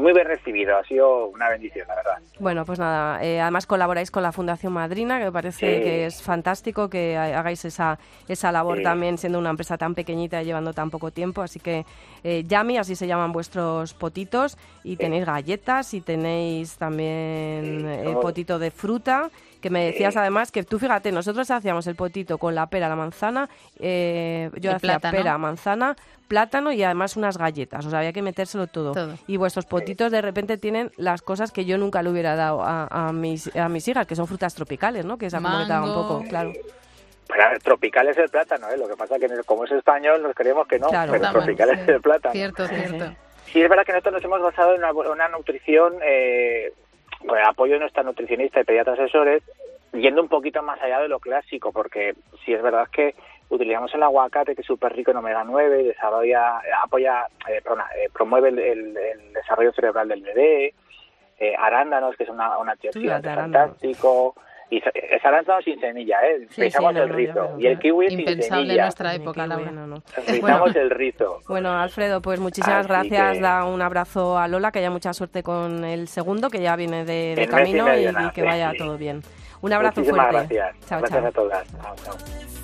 [0.00, 2.18] muy bien recibido, ha sido una bendición, la verdad.
[2.38, 6.22] Bueno, pues nada, eh, además colaboráis con la Fundación Madrina, que me parece que es
[6.22, 7.98] fantástico que hagáis esa,
[8.28, 11.42] esa labor también, siendo una empresa tan pequeñita y llevando tan poco tiempo.
[11.42, 11.84] Así que
[12.24, 18.58] eh, Yami, así se llaman vuestros potitos, y tenéis galletas y tenéis también el potito
[18.58, 19.30] de fruta
[19.60, 22.96] que me decías además que tú fíjate, nosotros hacíamos el potito con la pera, la
[22.96, 23.48] manzana,
[23.78, 25.96] eh, yo hacía pera, manzana,
[26.28, 28.92] plátano y además unas galletas, o sea, había que metérselo todo.
[29.26, 33.12] Y vuestros potitos de repente tienen las cosas que yo nunca le hubiera dado a,
[33.12, 35.18] mis, a mis hijas, que son frutas tropicales, ¿no?
[35.18, 36.52] Que se comentado un poco, claro.
[37.28, 38.76] Pero tropical es el plátano, ¿eh?
[38.76, 42.00] Lo que pasa que como es español nos creemos que no, pero tropical es el
[42.00, 42.32] plátano.
[42.32, 43.14] Cierto, cierto.
[43.52, 46.72] Sí, es verdad que nosotros nos hemos basado en una, nutrición, eh,
[47.26, 49.42] con apoyo de nuestra nutricionista y pediatra asesores,
[49.92, 52.14] yendo un poquito más allá de lo clásico, porque
[52.44, 53.14] sí es verdad que
[53.50, 58.48] utilizamos el aguacate que es súper rico en omega 9 desarrolla apoya eh, eh, promueve
[58.48, 58.94] el,
[59.34, 60.72] desarrollo cerebral del bebé
[61.38, 62.76] eh, arándanos que es una, una
[63.22, 64.36] fantástico
[64.70, 66.46] y es arándano sin semilla, ¿eh?
[66.56, 67.56] el rizo.
[67.58, 68.74] y el kiwi sin semilla.
[68.74, 70.02] en nuestra época, la no.
[70.40, 71.40] bueno, el rizo.
[71.48, 73.40] Bueno, Alfredo, pues muchísimas gracias.
[73.40, 77.04] Da un abrazo a Lola, que haya mucha suerte con el segundo, que ya viene
[77.04, 79.22] de, camino y, que vaya todo bien.
[79.60, 80.54] Un abrazo Muchísimas fuerte.
[80.54, 80.88] gracias.
[80.88, 81.28] Chao, gracias chao.
[81.28, 81.82] a todas.
[81.82, 82.59] Chao, chao.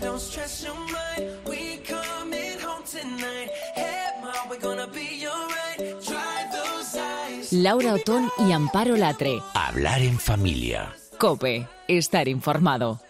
[0.00, 1.30] Don't stress your mind.
[1.46, 3.48] We coming home tonight.
[3.74, 5.78] Hey, mom, we're gonna be alright.
[6.04, 7.52] Dry those eyes.
[7.52, 9.40] Laura Otón y Amparo Latre.
[9.54, 10.92] Hablar en familia.
[11.18, 13.00] Cope, estar informado.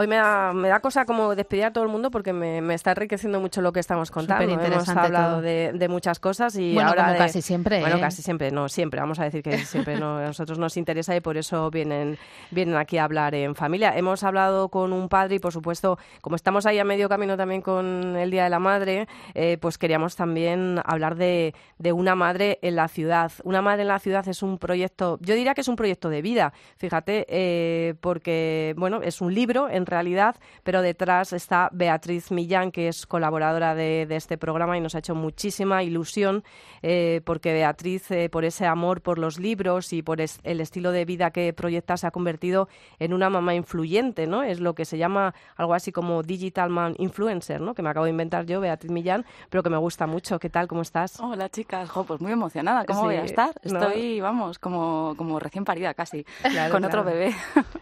[0.00, 2.72] Hoy me da, me da cosa como despedir a todo el mundo porque me, me
[2.72, 4.58] está enriqueciendo mucho lo que estamos contando.
[4.58, 8.00] Hemos hablado de, de muchas cosas y Bueno, ahora como de- casi siempre, Bueno, ¿eh?
[8.00, 8.98] casi siempre, no siempre.
[8.98, 12.16] Vamos a decir que siempre no, a nosotros nos interesa y por eso vienen,
[12.50, 13.94] vienen aquí a hablar en familia.
[13.94, 17.60] Hemos hablado con un padre y por supuesto, como estamos ahí a medio camino también
[17.60, 22.58] con el Día de la Madre, eh, pues queríamos también hablar de, de una madre
[22.62, 23.32] en la ciudad.
[23.44, 26.22] Una madre en la ciudad es un proyecto, yo diría que es un proyecto de
[26.22, 32.70] vida, fíjate, eh, porque bueno, es un libro en realidad, pero detrás está Beatriz Millán,
[32.72, 36.44] que es colaboradora de, de este programa y nos ha hecho muchísima ilusión
[36.82, 40.92] eh, porque Beatriz, eh, por ese amor por los libros y por es- el estilo
[40.92, 42.68] de vida que proyecta, se ha convertido
[42.98, 44.42] en una mamá influyente, ¿no?
[44.42, 47.74] Es lo que se llama algo así como digital man influencer, ¿no?
[47.74, 50.38] Que me acabo de inventar yo, Beatriz Millán, pero que me gusta mucho.
[50.38, 50.68] ¿Qué tal?
[50.68, 51.18] ¿Cómo estás?
[51.20, 52.84] Hola chicas, jo, pues muy emocionada.
[52.84, 53.50] ¿Cómo Sí, voy a estar?
[53.64, 53.78] no.
[53.80, 57.34] Estoy, vamos, como, como recién parida casi, Claro, con otro bebé.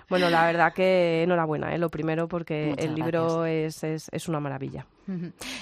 [0.09, 1.79] Bueno, la verdad que enhorabuena, ¿eh?
[1.79, 4.87] lo primero porque Muchas el libro es, es, es una maravilla.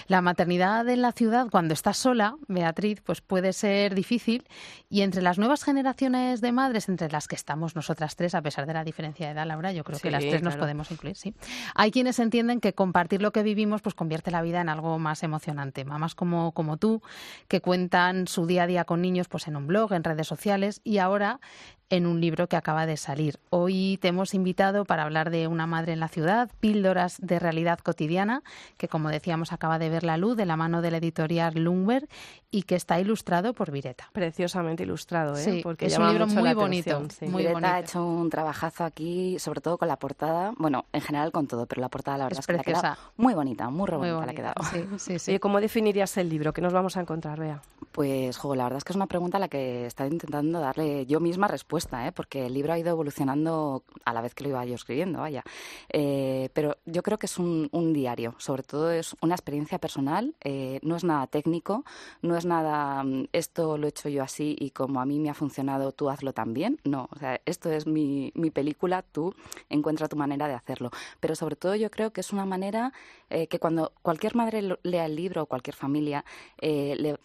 [0.09, 4.47] La maternidad en la ciudad, cuando estás sola, Beatriz, pues puede ser difícil.
[4.89, 8.67] Y entre las nuevas generaciones de madres, entre las que estamos nosotras tres, a pesar
[8.67, 11.17] de la diferencia de edad, Laura, yo creo Sí, que las tres nos podemos incluir,
[11.17, 11.35] sí.
[11.75, 15.23] Hay quienes entienden que compartir lo que vivimos pues convierte la vida en algo más
[15.23, 15.85] emocionante.
[15.85, 17.03] Mamás como, como tú,
[17.49, 20.81] que cuentan su día a día con niños pues en un blog, en redes sociales
[20.85, 21.41] y ahora
[21.89, 23.39] en un libro que acaba de salir.
[23.51, 27.79] Hoy te hemos invitado para hablar de una madre en la ciudad, píldoras de realidad
[27.79, 28.43] cotidiana,
[28.77, 29.11] que como
[29.53, 32.09] acaba de ver la luz de la mano de la editorial Lumber
[32.57, 34.09] y que está ilustrado por Vireta.
[34.13, 35.43] Preciosamente ilustrado, ¿eh?
[35.45, 37.27] Sí, porque es un libro muy la bonito, atención, sí.
[37.27, 37.73] muy Greta bonito.
[37.75, 40.55] ha hecho un trabajazo aquí, sobre todo con la portada.
[40.57, 42.63] Bueno, en general con todo, pero la portada la verdad Es es, que le ha
[42.63, 43.13] quedado preciosa.
[43.19, 44.55] muy bonita, muy, re Muy bonita le ha quedado.
[44.73, 45.31] sí, sí, sí.
[45.33, 46.55] Oye, ¿cómo definirías el libro?
[46.55, 47.61] ¿Qué nos vamos a encontrar, Bea?
[47.93, 50.59] Pues, jo, la verdad es que es una pregunta a la que he estado intentando
[50.61, 52.13] darle yo misma respuesta, ¿eh?
[52.13, 55.43] porque el libro ha ido evolucionando a la vez que lo iba yo escribiendo, vaya.
[55.91, 60.35] Eh, pero yo creo que es un, un diario, sobre todo es una experiencia personal,
[60.43, 61.85] eh, no es nada técnico,
[62.23, 65.31] no es nada mm, esto lo he hecho yo así y como a mí me
[65.31, 66.81] ha funcionado, tú hazlo también.
[66.85, 69.35] No, o sea, esto es mi, mi película, tú
[69.69, 70.91] encuentra tu manera de hacerlo.
[71.21, 72.93] Pero sobre todo yo creo que es una manera
[73.31, 76.25] eh, que cuando cualquier madre lea el libro o cualquier familia
[76.61, 77.19] eh, le-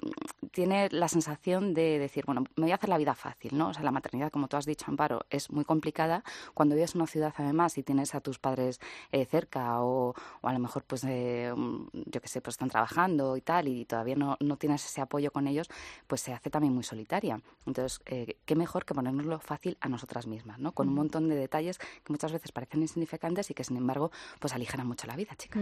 [0.52, 3.70] tiene la sensación de decir, bueno, me voy a hacer la vida fácil, ¿no?
[3.70, 6.24] O sea, la maternidad, como tú has dicho, Amparo, es muy complicada.
[6.54, 8.80] Cuando vives en una ciudad, además, y tienes a tus padres
[9.12, 12.70] eh, cerca o, o a lo mejor, pues, eh, mm, yo qué sé, pues están
[12.70, 15.68] trabajando y tal, y todavía no, no tienes ese apoyo con ellos,
[16.08, 17.42] pues se hace también muy solitaria.
[17.66, 20.72] Entonces, eh, qué mejor que ponérnoslo fácil a nosotras mismas, ¿no?
[20.72, 24.54] Con un montón de detalles que muchas veces parecen insignificantes y que, sin embargo, pues
[24.54, 25.60] aligeran mucho la vida, chica.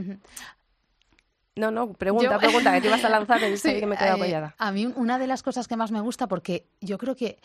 [1.56, 3.98] No, no, pregunta, Yo- pregunta, que te ibas a lanzar y Sí, que me he
[3.98, 4.56] quedado eh, apoyada.
[4.58, 7.40] A mí una de las cosas que más me gusta, porque yo creo que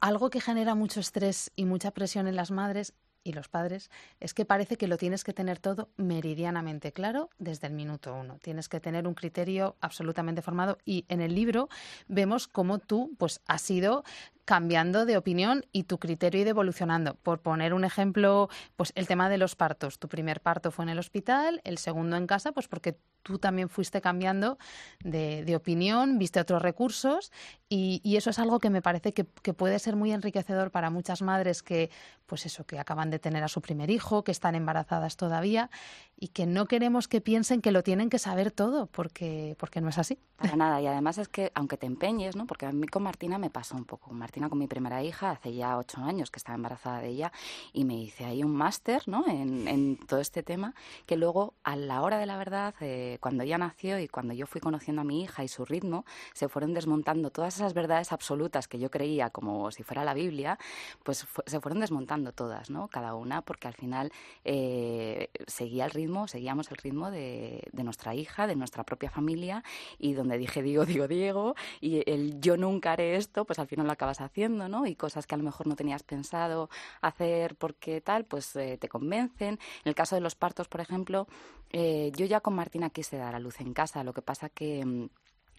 [0.00, 2.94] algo que genera mucho estrés y mucha presión en las madres
[3.24, 7.66] y los padres es que parece que lo tienes que tener todo meridianamente claro desde
[7.66, 8.38] el minuto uno.
[8.42, 11.68] Tienes que tener un criterio absolutamente formado y en el libro
[12.06, 14.04] vemos cómo tú pues has ido
[14.44, 17.14] cambiando de opinión y tu criterio ido evolucionando.
[17.14, 19.98] Por poner un ejemplo, pues el tema de los partos.
[19.98, 23.68] Tu primer parto fue en el hospital, el segundo en casa, pues porque tú también
[23.68, 24.58] fuiste cambiando
[25.02, 27.32] de, de opinión, viste otros recursos
[27.76, 31.64] y, eso es algo que me parece que, puede ser muy enriquecedor para muchas madres
[31.64, 31.90] que,
[32.26, 35.70] pues eso, que acaban de tener a su primer hijo, que están embarazadas todavía
[36.16, 39.88] y que no queremos que piensen que lo tienen que saber todo, porque, porque no
[39.88, 40.20] es así.
[40.36, 42.46] Para nada, y además es que aunque te empeñes, ¿no?
[42.46, 44.12] Porque a mí con Martina me pasó un poco.
[44.34, 47.30] Martina, con mi primera hija, hace ya ocho años que estaba embarazada de ella,
[47.72, 49.24] y me hice ahí un máster, ¿no?
[49.28, 50.74] En, en todo este tema,
[51.06, 54.46] que luego, a la hora de la verdad, eh, cuando ella nació y cuando yo
[54.48, 58.66] fui conociendo a mi hija y su ritmo, se fueron desmontando todas esas verdades absolutas
[58.66, 60.58] que yo creía como si fuera la Biblia,
[61.04, 62.88] pues fu- se fueron desmontando todas, ¿no?
[62.88, 64.10] Cada una, porque al final
[64.44, 69.62] eh, seguía el ritmo, seguíamos el ritmo de, de nuestra hija, de nuestra propia familia,
[69.96, 73.86] y donde dije digo, digo, Diego, y el yo nunca haré esto, pues al final
[73.86, 74.86] lo acabas haciendo, ¿no?
[74.86, 76.70] Y cosas que a lo mejor no tenías pensado
[77.00, 79.54] hacer porque tal, pues eh, te convencen.
[79.54, 81.26] En el caso de los partos, por ejemplo,
[81.70, 85.08] eh, yo ya con Martina quise dar a luz en casa, lo que pasa que...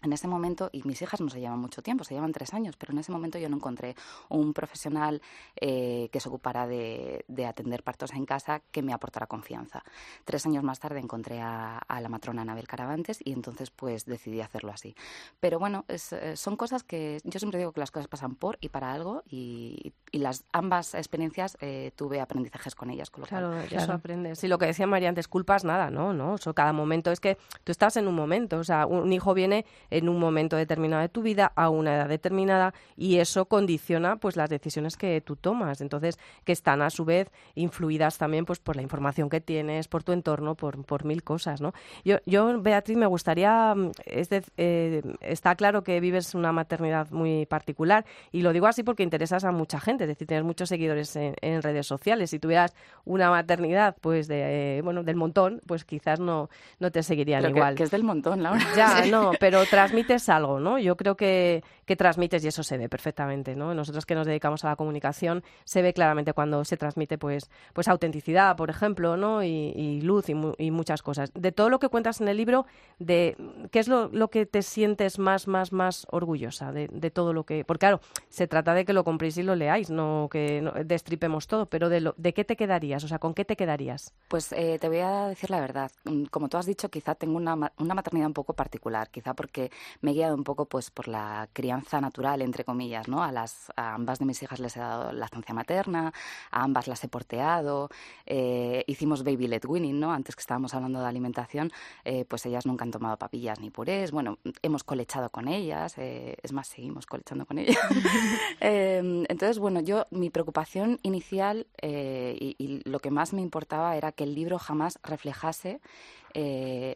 [0.06, 2.76] en ese momento, y mis hijas no se llevan mucho tiempo, se llevan tres años,
[2.76, 3.94] pero en ese momento yo no encontré
[4.28, 5.20] un profesional
[5.60, 9.84] eh, que se ocupara de, atender partos en casa que me aportara confianza.
[10.24, 14.72] Tres años más tarde encontré a, la matrona Anabel Caravantes y entonces pues decidí hacerlo
[14.72, 14.94] así.
[15.40, 18.68] Pero bueno, eh, son cosas que yo siempre digo que las cosas pasan por y
[18.68, 23.10] para algo y, las ambas experiencias eh, tuve aprendizajes con ellas.
[23.10, 24.38] Con lo claro, eso aprendes.
[24.38, 26.14] Sí, lo que decía María antes, culpas nada, ¿no?
[26.14, 29.34] no eso cada momento es que tú estás en un momento, o sea, un hijo
[29.34, 34.16] viene en un momento determinado de tu vida, a una edad determinada, y eso condiciona
[34.16, 35.80] pues las decisiones que tú tomas.
[35.80, 40.04] Entonces, que están a su vez influidas también pues por la información que tienes, por
[40.04, 41.72] tu entorno, por, por mil cosas, ¿no?
[42.04, 47.46] Yo, yo, Beatriz, me gustaría, mm, es eh, está claro que vives una maternidad muy
[47.46, 51.16] particular, y lo digo así porque interesas a mucha gente, es decir, tienes muchos seguidores
[51.16, 52.30] en, redes sociales.
[52.30, 52.74] Si tuvieras
[53.04, 57.74] una maternidad, pues de, eh, bueno, del montón, pues quizás no, no te seguirían igual.
[57.76, 58.62] Que, es del montón, Laura.
[58.76, 60.78] Ya, no, pero transmites algo, ¿no?
[60.78, 63.74] Yo creo que, que transmites y eso se ve perfectamente, ¿no?
[63.74, 67.86] Nosotros que nos dedicamos a la comunicación se ve claramente cuando se transmite, pues, pues
[67.86, 69.44] autenticidad, por ejemplo, ¿no?
[69.44, 71.30] Y, luz y, muchas cosas.
[71.34, 72.64] De todo lo que cuentas en el libro,
[72.98, 73.36] de
[73.70, 77.64] ¿qué es lo, que te sientes más, más, más orgullosa de, todo lo que...
[77.64, 78.00] Porque claro,
[78.30, 82.00] se trata de que lo compréis y lo leáis, no que destripemos todo, pero de,
[82.00, 83.04] lo, ¿de qué te quedarías?
[83.04, 84.14] O sea, ¿con qué te quedarías?
[84.28, 85.92] Pues eh, te voy a decir la verdad.
[86.04, 89.65] Mm, como tú has dicho, quizá tengo una, una maternidad un poco particular, quizá porque
[90.00, 93.22] me he guiado un poco pues por la crianza natural, entre comillas, ¿no?
[93.22, 96.12] A, las, ambas de mis hijas les he dado la estancia materna,
[96.50, 97.88] a ambas las he porteado,
[98.26, 100.12] eh, hicimos baby led winning, ¿no?
[100.12, 101.72] Antes que estábamos hablando de alimentación,
[102.04, 106.36] eh, pues ellas nunca han tomado papillas ni purés, bueno, hemos colechado con ellas, eh,
[106.42, 107.76] es más, seguimos colechando con ellas.
[108.60, 114.12] Em, entonces, bueno, yo, mi preocupación inicial y, y lo que más me importaba era
[114.12, 115.80] que el libro jamás reflejase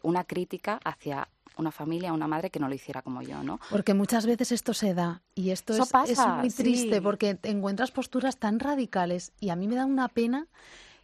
[0.03, 3.61] una crítica hacia una familia, una madre que no lo hiciera como yo, ¿no?
[3.71, 8.59] Porque muchas veces esto se da y esto es, muy triste porque encuentras posturas tan
[8.61, 10.49] radicales y a mí me da una pena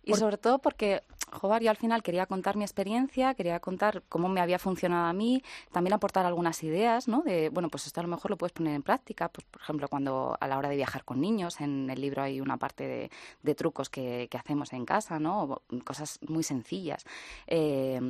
[0.07, 1.03] y sobre todo porque,
[1.33, 5.13] joder, yo al final quería contar mi experiencia, quería contar cómo me había funcionado a
[5.13, 5.43] mí,
[5.73, 7.23] también aportar algunas ideas, ¿no?
[7.23, 9.89] De, bueno, pues esto a lo mejor lo puedes poner en práctica, pues por ejemplo,
[9.89, 13.11] cuando a la hora de viajar con niños, en el libro hay una parte
[13.43, 15.63] de, trucos que, hacemos en casa, ¿no?
[15.85, 17.05] Cosas muy sencillas.
[17.47, 18.01] Eh,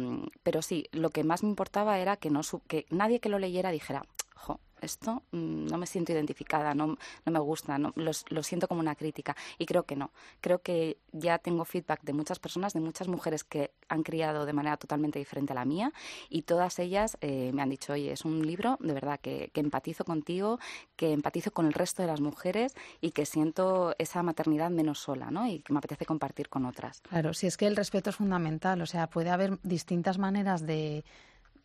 [0.43, 3.71] pero sí, lo que más me importaba era que, no, que nadie que lo leyera
[3.71, 4.03] dijera,
[4.81, 8.95] esto mm, no me siento identificada, no, no me gusta, no, lo, siento como una
[8.95, 9.37] crítica.
[9.59, 10.11] Y creo que no.
[10.41, 14.53] Creo que ya tengo feedback de muchas personas, de muchas mujeres que han criado de
[14.53, 15.93] manera totalmente diferente a la mía
[16.29, 19.61] y todas ellas eh, me han dicho, oye, es un libro de verdad que, que
[19.61, 20.59] empatizo contigo,
[20.97, 25.31] que empatizo con el resto de las mujeres y que siento esa maternidad menos sola,
[25.31, 25.47] ¿no?
[25.47, 27.01] Y que me apetece compartir con otras.
[27.03, 31.05] Claro, si es que el respeto es fundamental, o sea, puede haber distintas maneras de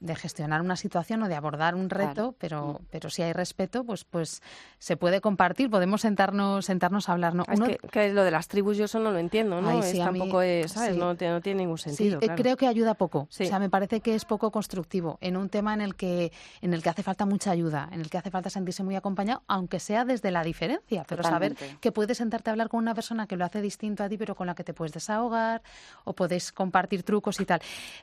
[0.01, 2.85] de gestionar una situación o de abordar un reto, pero, mm.
[2.89, 4.41] pero si hay respeto, pues, pues
[4.79, 7.35] se puede compartir, podemos sentarnos, sentarnos a hablar.
[7.35, 7.43] ¿no?
[7.47, 7.59] Es
[7.91, 9.79] que, lo de las tribus yo eso no lo entiendo, ¿no?
[9.79, 10.97] es, tampoco es, ¿sabes?
[10.97, 12.19] No, tiene, no, tiene ningún sentido.
[12.19, 13.19] Sí, eh, creo que ayuda poco.
[13.19, 16.31] O sea, me parece que es poco constructivo en un tema en el que,
[16.61, 19.43] en el que hace falta mucha ayuda, en el que hace falta sentirse muy acompañado,
[19.47, 23.27] aunque sea desde la diferencia, pero saber que puedes sentarte a hablar con una persona
[23.27, 25.61] que lo hace distinto a ti, pero con la que te puedes desahogar
[26.05, 27.61] o puedes compartir trucos y tal.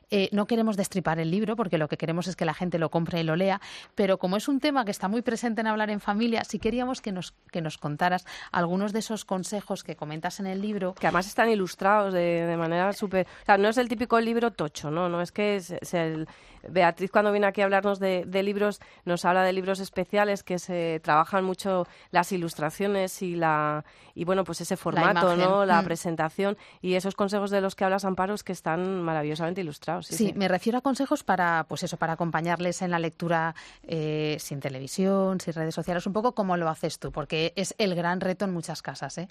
[0.09, 2.89] Eh, no queremos destripar el libro porque lo que queremos es que la gente lo
[2.89, 3.59] compre y lo lea,
[3.95, 7.01] pero como es un tema que está muy presente en Hablar en Familia, sí queríamos
[7.01, 10.93] que nos, que nos contaras algunos de esos consejos que comentas en el libro.
[10.93, 13.27] Que además están ilustrados de, manera súper...
[13.41, 15.09] O sea, no es el típico libro tocho, ¿no?
[15.09, 16.27] No es que es, el...
[16.67, 20.99] Beatriz cuando viene aquí a hablarnos de, libros nos habla de libros especiales que se
[21.03, 23.85] trabajan mucho las ilustraciones y la
[24.15, 25.85] y bueno pues ese formato no la mm.
[25.85, 30.33] presentación y esos consejos de los que hablas Amparo es que están maravillosamente ilustrados sí,
[30.35, 35.39] me refiero a consejos para pues eso para acompañarles en la lectura eh, sin televisión,
[35.39, 38.53] sin redes sociales, un poco como lo haces tú, porque es el gran reto en
[38.53, 39.17] muchas casas.
[39.17, 39.29] ¿eh?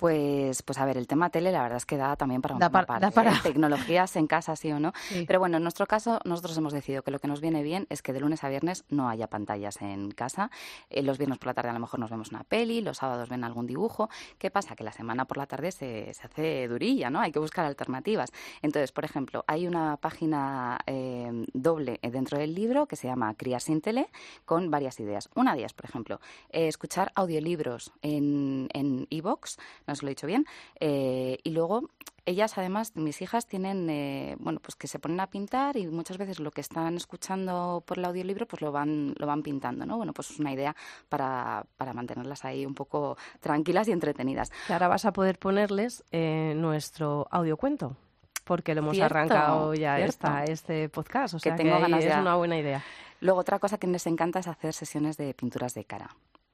[0.00, 2.58] Pues, pues a ver, el tema tele la verdad es que da también para un
[2.58, 2.96] da para...
[2.96, 3.40] ¿eh?
[3.42, 4.94] Tecnologías en casa, sí o no.
[5.26, 8.00] Pero bueno, en nuestro caso, nosotros hemos decidido que lo que nos viene bien es
[8.00, 10.50] que de lunes a viernes no haya pantallas en casa.
[10.88, 13.28] Eh, los viernes por la tarde a lo mejor nos vemos una peli, los sábados
[13.28, 14.08] ven algún dibujo.
[14.38, 14.74] ¿Qué pasa?
[14.74, 17.20] Que la semana por la tarde se, se hace durilla, ¿no?
[17.20, 18.32] Hay que buscar alternativas.
[18.62, 23.60] Entonces, por ejemplo, hay una página eh, doble dentro del libro que se llama Criar
[23.60, 24.08] sin tele
[24.46, 25.28] con varias ideas.
[25.34, 28.66] Una de ellas, por ejemplo, escuchar audiolibros en
[29.10, 29.58] e-box
[29.90, 30.46] no os lo he dicho bien.
[30.78, 31.90] Eh, y luego
[32.26, 36.16] ellas además mis hijas tienen eh, bueno pues que se ponen a pintar y muchas
[36.16, 39.96] veces lo que están escuchando por el audiolibro pues lo van lo van pintando no
[39.96, 40.76] bueno pues es una idea
[41.08, 44.52] para, para mantenerlas ahí un poco tranquilas y entretenidas.
[44.68, 47.96] Y ahora vas a poder ponerles eh, nuestro audiocuento
[48.44, 52.36] porque lo hemos arrancado ya esta, este podcast o sea que, tengo ganas es una
[52.36, 52.82] buena idea.
[53.20, 56.08] Luego, otra cosa que les encanta es hacer sesiones de pinturas de cara.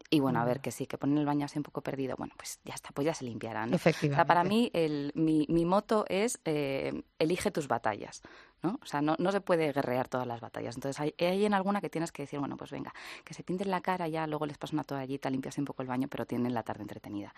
[0.09, 2.35] Y bueno, a ver, que sí, que ponen el baño así un poco perdido, bueno,
[2.37, 3.71] pues ya está, pues ya se limpiarán.
[3.71, 3.77] ¿no?
[3.77, 4.15] Efectivamente.
[4.15, 8.23] O sea, para mí, el, mi, mi moto es eh, elige tus batallas,
[8.63, 8.79] ¿no?
[8.83, 10.77] O sea, no, no se puede guerrear todas las batallas.
[10.77, 12.95] Entonces, hay, hay en alguna que tienes que decir, bueno, pues venga,
[13.25, 15.89] que se pinten la cara, ya luego les pasas una toallita, limpias un poco el
[15.89, 17.35] baño, pero tienen la tarde entretenida.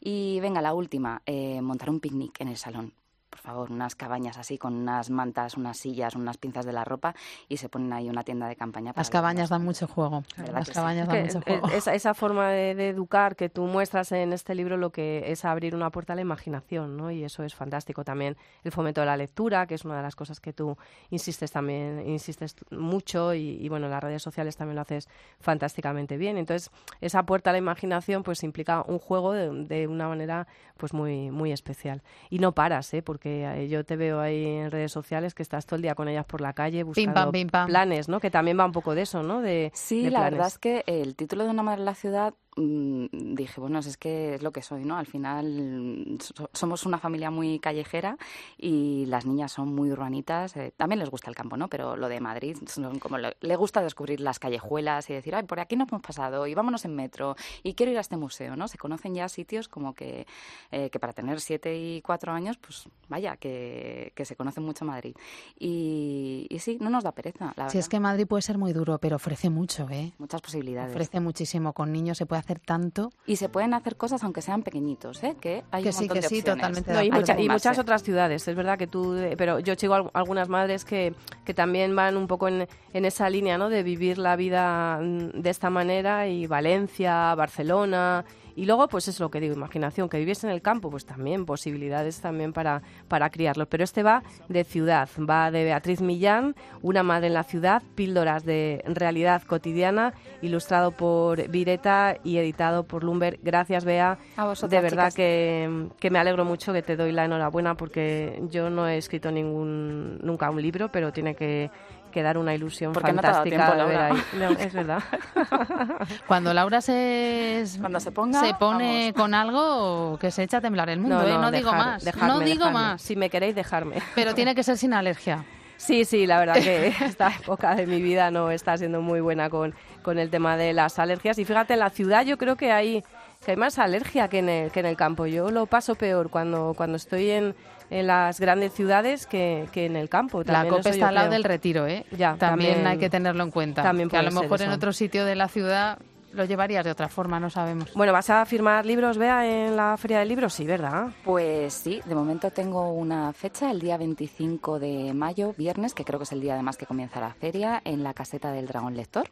[0.00, 2.92] Y venga, la última, eh, montar un picnic en el salón.
[3.32, 7.14] Por favor, unas cabañas así, con unas mantas, unas sillas, unas pinzas de la ropa
[7.48, 8.92] y se ponen ahí una tienda de campaña.
[8.92, 10.22] para Las cabañas dan mucho juego.
[10.36, 10.74] ¿Verdad Las sí?
[10.74, 11.68] cabañas dan mucho juego.
[11.70, 15.46] esa, esa forma de, de educar que tú muestras en este libro lo que es
[15.46, 17.10] abrir una puerta a la imaginación, ¿no?
[17.10, 18.04] Y eso es fantástico.
[18.04, 20.76] También el fomento de la lectura, que es una de las cosas que tú
[21.08, 25.08] insistes también, insistes mucho y, y, bueno, en las redes sociales también lo haces
[25.40, 26.36] fantásticamente bien.
[26.36, 26.70] Entonces,
[27.00, 31.30] esa puerta a la imaginación pues implica un juego de, de una manera pues muy,
[31.30, 32.02] muy especial.
[32.28, 33.02] Y no paras, ¿eh?
[33.02, 36.08] Porque eh, yo te veo ahí en redes sociales que estás todo el día con
[36.08, 37.66] ellas por la calle buscando pam, pim, pam.
[37.66, 38.20] planes, ¿no?
[38.20, 39.40] Que también va un poco de eso, ¿no?
[39.40, 40.32] De, Sí, de la planes.
[40.32, 44.34] verdad es que el título de Una madre en la ciudad dije, bueno, es que
[44.34, 44.96] es lo que soy, ¿no?
[44.96, 48.16] Al final mm, so- somos una familia muy callejera
[48.58, 50.56] y las niñas son muy urbanitas.
[50.56, 51.68] eh, también les gusta el campo, ¿no?
[51.68, 55.44] Pero lo de Madrid, son como le, le gusta descubrir las callejuelas y decir, ay,
[55.44, 58.56] por aquí no hemos pasado y vámonos en metro y quiero ir a este museo,
[58.56, 58.68] ¿no?
[58.68, 60.26] Se conocen ya sitios como que,
[60.70, 64.84] eh, que para tener siete y cuatro años, pues vaya, que, que se conoce mucho
[64.84, 65.14] Madrid.
[65.58, 67.90] Y, y sí, no nos da pereza, la Si es verdad.
[67.90, 70.12] que Madrid puede ser muy duro, pero ofrece mucho, ¿eh?
[70.18, 70.90] Muchas posibilidades.
[70.90, 71.72] Ofrece muchísimo.
[71.72, 73.10] Con niños se puede hacer tanto.
[73.26, 75.36] Y se pueden hacer cosas aunque sean pequeñitos, ¿eh?
[75.40, 76.60] Que hay Que un sí, montón que de sí, opciones.
[76.60, 77.20] totalmente de No, y, acuerdo.
[77.32, 80.48] mucha- y muchas otras ciudades, es verdad que tú, eh, pero yo sigo al- algunas
[80.48, 81.14] madres que,
[81.44, 83.68] que también van un poco en, en esa línea, ¿no?
[83.68, 88.24] De vivir la vida mm, de esta manera y Valencia, Barcelona
[88.56, 91.46] y luego pues es lo que digo, imaginación, que vives en el campo, pues también
[91.46, 93.68] posibilidades también para, para criarlos.
[93.68, 98.44] Pero este va de ciudad, va de Beatriz Millán, una madre en la ciudad, píldoras
[98.44, 103.38] de realidad cotidiana, ilustrado por Vireta y editado por Lumber.
[103.42, 104.18] Gracias, Bea.
[104.36, 108.42] A vosotras, de verdad que, que me alegro mucho, que te doy la enhorabuena porque
[108.50, 111.70] yo no he escrito ningún nunca un libro, pero tiene que,
[112.12, 114.22] que dar una ilusión Porque no te ha dado fantástica tiempo, de ver Laura.
[114.48, 114.54] ahí.
[114.56, 115.02] No, es verdad.
[116.26, 119.20] Cuando Laura se, Cuando se ponga, se pone vamos.
[119.22, 121.38] con algo que se echa a temblar el mundo, No, ¿eh?
[121.38, 122.04] no, digo más.
[122.04, 122.72] dejarme, no digo dejarme.
[122.78, 123.02] más.
[123.02, 123.96] Si me queréis, dejarme.
[124.14, 125.44] Pero tiene que ser sin alergia.
[125.76, 129.50] Sí, sí, la verdad que esta época de mi vida no está siendo muy buena
[129.50, 131.38] con, con el tema de las alergias.
[131.38, 133.02] Y fíjate, en la ciudad yo creo que hay,
[133.44, 135.26] que hay más alergia que en, el, que en el campo.
[135.26, 137.56] Yo lo paso peor cuando, cuando estoy en,
[137.98, 140.38] en las grandes ciudades que, que en el campo.
[140.40, 141.32] La También copa eso está al lado creo.
[141.34, 142.04] del retiro, ¿eh?
[142.10, 143.82] Ya, también, también- hay que tenerlo en cuenta.
[143.82, 145.98] también que a lo mejor en otro sitio de la ciudad
[146.32, 147.92] lo llevarías de otra forma, no sabemos.
[147.92, 150.48] Bueno, ¿vas a firmar libros, Bea, en la Feria del Libro?
[150.48, 151.08] Sí, ¿verdad?
[151.24, 156.18] Pues sí, de momento tengo una fecha, el día 25 de mayo, viernes, que creo
[156.18, 159.28] que es el día además que comienza la feria, en la caseta del Dragón Lector,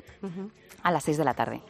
[0.83, 1.63] a las 6 de la tarde.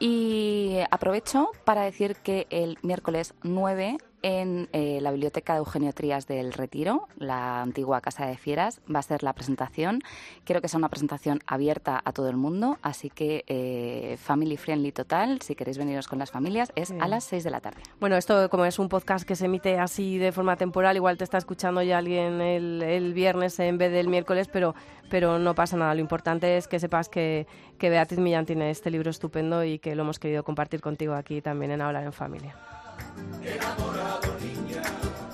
[0.00, 6.26] Y aprovecho para decir que el miércoles 9 en eh, la biblioteca de Eugenio Trías
[6.26, 10.00] del Retiro, la antigua Casa de Fieras, va a ser la presentación.
[10.44, 14.92] Quiero que sea una presentación abierta a todo el mundo, así que eh, family friendly
[14.92, 17.82] total, si queréis veniros con las familias, es a las 6 de la tarde.
[18.00, 21.24] Bueno, esto como es un podcast que se emite así de forma temporal, igual te
[21.24, 24.74] está escuchando ya alguien el, el viernes en vez del miércoles, pero,
[25.10, 25.94] pero no pasa nada.
[25.94, 27.46] Lo importante es que sepas que,
[27.76, 31.42] que Beatriz Millán tiene este libro estupendo y que lo hemos querido compartir contigo aquí
[31.42, 32.56] también en Hablar en Familia.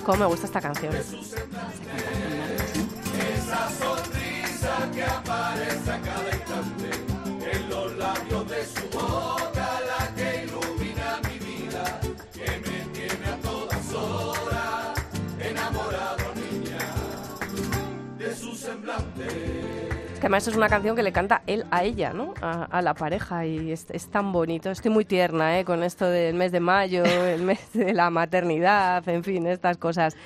[0.04, 0.94] Cómo me gusta esta canción.
[0.94, 1.06] Es
[6.04, 6.29] que
[20.20, 22.34] además es una canción que le canta él a ella, ¿no?
[22.40, 24.70] A, a la pareja y es, es tan bonito.
[24.70, 25.64] Estoy muy tierna, ¿eh?
[25.64, 30.16] Con esto del mes de mayo, el mes de la maternidad, en fin, estas cosas.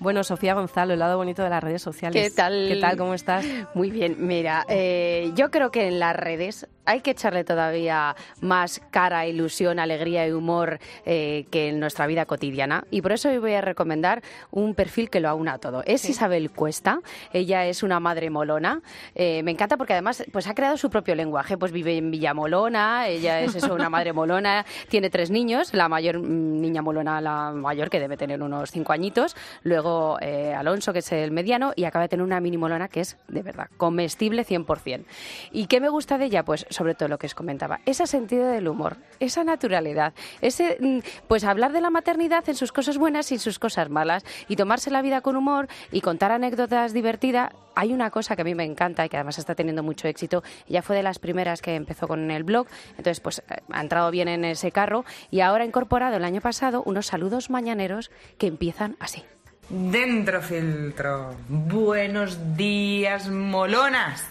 [0.00, 2.22] Bueno, Sofía Gonzalo, el lado bonito de las redes sociales.
[2.22, 2.66] ¿Qué tal?
[2.68, 2.96] ¿Qué tal?
[2.96, 3.44] ¿Cómo estás?
[3.74, 8.80] Muy bien, mira, eh, yo creo que en las redes hay que echarle todavía más
[8.90, 12.84] cara, ilusión, alegría y humor eh, que en nuestra vida cotidiana.
[12.90, 15.82] Y por eso hoy voy a recomendar un perfil que lo aúna todo.
[15.84, 17.00] Es Isabel Cuesta,
[17.32, 18.80] ella es una madre molona.
[19.14, 23.08] Eh, me encanta porque además pues ha creado su propio lenguaje, pues vive en Villamolona,
[23.08, 27.50] ella es eso, una madre molona, tiene tres niños, la mayor mm, niña molona, la
[27.52, 29.87] mayor que debe tener unos cinco añitos, luego
[30.20, 33.16] eh, Alonso que es el mediano y acaba de tener una mini molona que es
[33.28, 35.04] de verdad comestible 100%.
[35.52, 36.44] ¿Y qué me gusta de ella?
[36.44, 40.98] Pues sobre todo lo que os comentaba, ese sentido del humor, esa naturalidad, ese mm,
[41.26, 44.56] pues hablar de la maternidad en sus cosas buenas y en sus cosas malas y
[44.56, 47.52] tomarse la vida con humor y contar anécdotas divertidas.
[47.74, 50.42] Hay una cosa que a mí me encanta y que además está teniendo mucho éxito.
[50.68, 54.10] Ella fue de las primeras que empezó con el blog, entonces pues eh, ha entrado
[54.10, 58.46] bien en ese carro y ahora ha incorporado el año pasado unos saludos mañaneros que
[58.46, 59.22] empiezan así.
[59.70, 61.36] Dentro filtro.
[61.46, 64.24] Buenos días, molonas.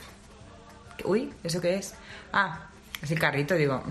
[1.06, 1.94] Uy, ¿eso qué es?
[2.34, 2.70] Ah,
[3.04, 3.84] es el carrito, digo.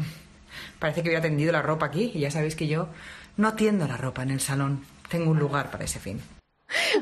[0.81, 2.89] Parece que hubiera tendido la ropa aquí y ya sabéis que yo
[3.37, 4.85] no tiendo la ropa en el salón.
[5.09, 6.21] Tengo un lugar para ese fin.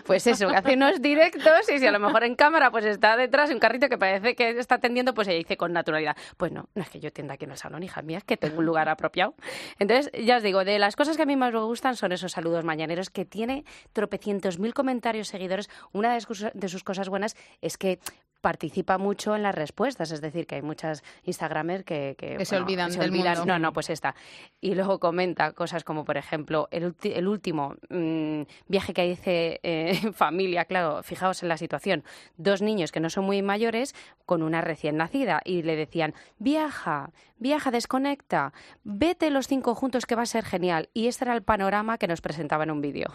[0.05, 3.51] Pues eso, hace unos directos y si a lo mejor en cámara pues está detrás
[3.51, 6.83] un carrito que parece que está atendiendo, pues ella dice con naturalidad, pues no, no
[6.83, 8.89] es que yo tienda aquí en el salón, hija mía, es que tengo un lugar
[8.89, 9.35] apropiado.
[9.79, 12.33] Entonces, ya os digo, de las cosas que a mí más me gustan son esos
[12.33, 15.71] saludos mañaneros que tiene tropecientos mil comentarios seguidores.
[15.93, 17.99] Una de sus cosas buenas es que
[18.45, 22.93] participa mucho en las respuestas, es decir, que hay muchas Instagramers que, que, se olvidan
[22.93, 23.47] del mundo.
[23.47, 24.15] No, no, pues esta.
[24.61, 29.99] Y luego comenta cosas como, por ejemplo, el, el último mm, viaje que hice eh,
[30.05, 32.05] en familia, claro, fijaos en la situación,
[32.37, 33.95] dos niños que no son muy mayores
[34.27, 40.17] con una recién nacida y le decían, viaja, viaja, desconecta, vete los cinco juntos que
[40.17, 40.91] va a ser genial.
[40.93, 43.09] Y este era el panorama que nos presentaba en un vídeo.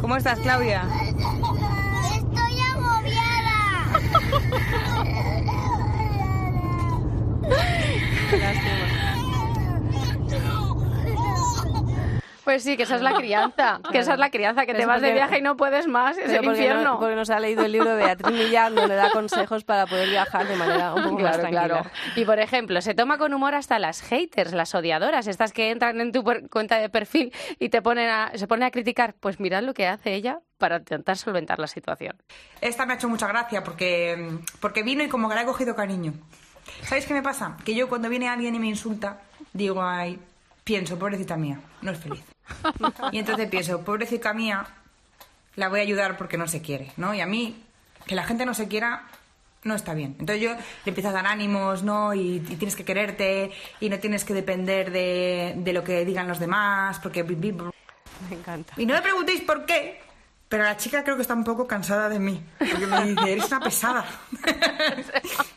[0.00, 0.82] ¿Cómo estás, Claudia?
[4.30, 4.42] Estoy
[8.42, 8.99] agobiada.
[12.44, 14.86] Pues sí, que esa es la crianza, que esa es la crianza, que te Es
[14.86, 16.84] vas de viaje y no puedes más, es el porque infierno.
[16.84, 20.08] No, porque nos ha leído el libro de Beatriz Millán, donde da consejos para poder
[20.08, 21.66] viajar de manera un poco más tranquila.
[21.66, 21.90] claro.
[22.16, 26.00] Y por ejemplo, se toma con humor hasta las haters, las odiadoras, estas que entran
[26.00, 29.14] en tu cuenta de perfil y te ponen a, se ponen a criticar.
[29.20, 32.16] Pues mirad lo que hace ella para intentar solventar la situación.
[32.60, 35.74] Esta me ha hecho mucha gracia porque, porque vino y como que le ha cogido
[35.74, 36.14] cariño.
[36.82, 37.56] ¿Sabéis qué me pasa?
[37.64, 39.20] Que yo cuando viene alguien y me insulta,
[39.52, 40.18] digo, ay,
[40.70, 42.22] pienso, pobrecita mía, no es feliz.
[43.10, 44.64] Y entonces pienso, pobrecita mía,
[45.56, 47.12] la voy a ayudar porque no se quiere, ¿no?
[47.12, 47.60] Y a mí,
[48.06, 49.02] que la gente no se quiera,
[49.64, 50.14] no está bien.
[50.20, 52.14] Entonces yo le empiezo a dar ánimos, ¿no?
[52.14, 53.50] Y, y tienes que quererte
[53.80, 57.24] y no tienes que depender de, de lo que digan los demás, porque...
[57.24, 58.72] Me encanta.
[58.76, 60.00] Y no me preguntéis por qué,
[60.48, 62.40] pero la chica creo que está un poco cansada de mí.
[62.58, 64.04] Porque me dice, eres una pesada.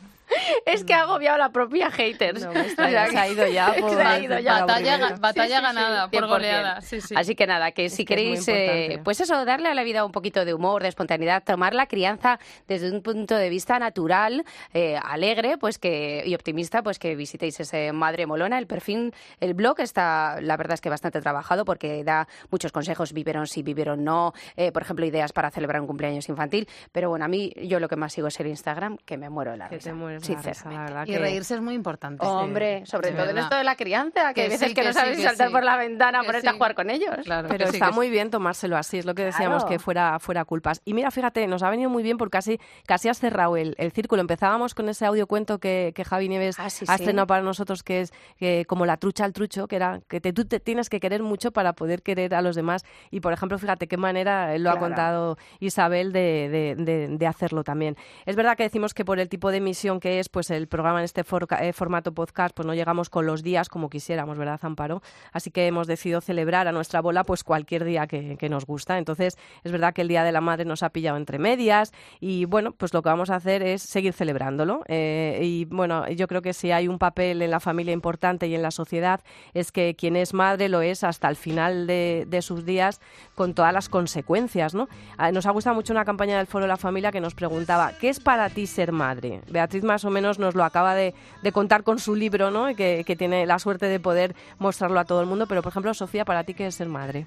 [0.66, 2.44] Es que ha agobiado a la propia haters.
[2.46, 2.82] No, pues, se
[3.18, 4.66] ha ido ya por- se ha ido ya.
[4.66, 6.28] Batalla, batalla ganada por 100%.
[6.28, 6.82] goleada.
[6.82, 7.14] Sí, sí.
[7.18, 9.84] Así que nada, que si que es muy queréis, eh, pues eso, darle a la
[9.84, 13.80] vida un poquito de humor, de espontaneidad, tomar la crianza desde un punto de vista
[13.80, 18.58] natural, eh, alegre, pues que y optimista, pues que visitéis ese Madre Molona.
[18.60, 23.14] El perfil, el blog está, la verdad es que bastante trabajado porque da muchos consejos,
[23.14, 26.68] vivieron sí, vivieron no, eh, por ejemplo, ideas para celebrar un cumpleaños infantil.
[26.92, 29.56] Pero bueno, a mí yo lo que más sigo es el Instagram, que me muero
[29.56, 31.12] la Que risa, te mueres sinceramente.
[31.12, 32.26] Y reírse es muy importante.
[32.26, 34.94] Hombre, sobre todo en esto de la crianza, que, hay Que veces sí, que, no
[34.94, 35.54] sabes sí, si que saltar sí.
[35.54, 37.16] por la ventana, Que ponerte a jugar con ellos.
[37.24, 39.70] Claro, Pero está muy bien tomárselo así, es lo que decíamos, Claro.
[39.70, 40.82] que fuera, fuera culpas.
[40.86, 43.92] Y mira, fíjate, nos ha venido muy bien porque casi, casi has cerrado el, el
[43.92, 44.22] círculo.
[44.22, 47.04] Empezábamos con ese audiocuento que, que Javi Nieves Ah, sí, ha sí.
[47.04, 50.34] estrenado para nosotros, que es que, como la trucha al trucho, que era que te-
[50.34, 52.84] tú te tienes que querer mucho para poder querer a los demás.
[53.12, 57.28] Y, por ejemplo, fíjate qué manera eh, lo ha contado Isabel de, de- de- de
[57.28, 57.96] hacerlo también.
[58.26, 61.00] Es verdad que decimos que por el tipo de emisión que es, pues el programa
[61.00, 65.02] en este eh, formato podcast, pues no llegamos con los días como quisiéramos, ¿verdad, Amparo?
[65.32, 68.98] Así que hemos decidido celebrar a nuestra bola pues cualquier día que, nos gusta.
[68.98, 72.46] Entonces, es verdad que el Día de la Madre nos ha pillado entre medias y
[72.46, 74.84] bueno, pues lo que vamos a hacer es seguir celebrándolo.
[74.88, 78.56] Eh, y bueno, yo creo que si hay un papel en la familia importante y
[78.56, 79.22] en la sociedad
[79.54, 83.00] es que quien es madre lo es hasta el final de, de sus días
[83.36, 84.88] con todas las consecuencias, ¿no?
[85.18, 88.10] Ah, Nos ha gustado mucho una campaña del Foro La Familia que nos preguntaba, ¿qué
[88.10, 89.42] es para ti ser madre?
[89.50, 92.70] Beatriz más o menos nos lo acaba de, de contar con su libro, ¿no?
[92.70, 95.46] Y que, que tiene la suerte de poder mostrarlo a todo el mundo.
[95.48, 97.26] Pero, por ejemplo, Sofía, ¿para ti qué es ser madre?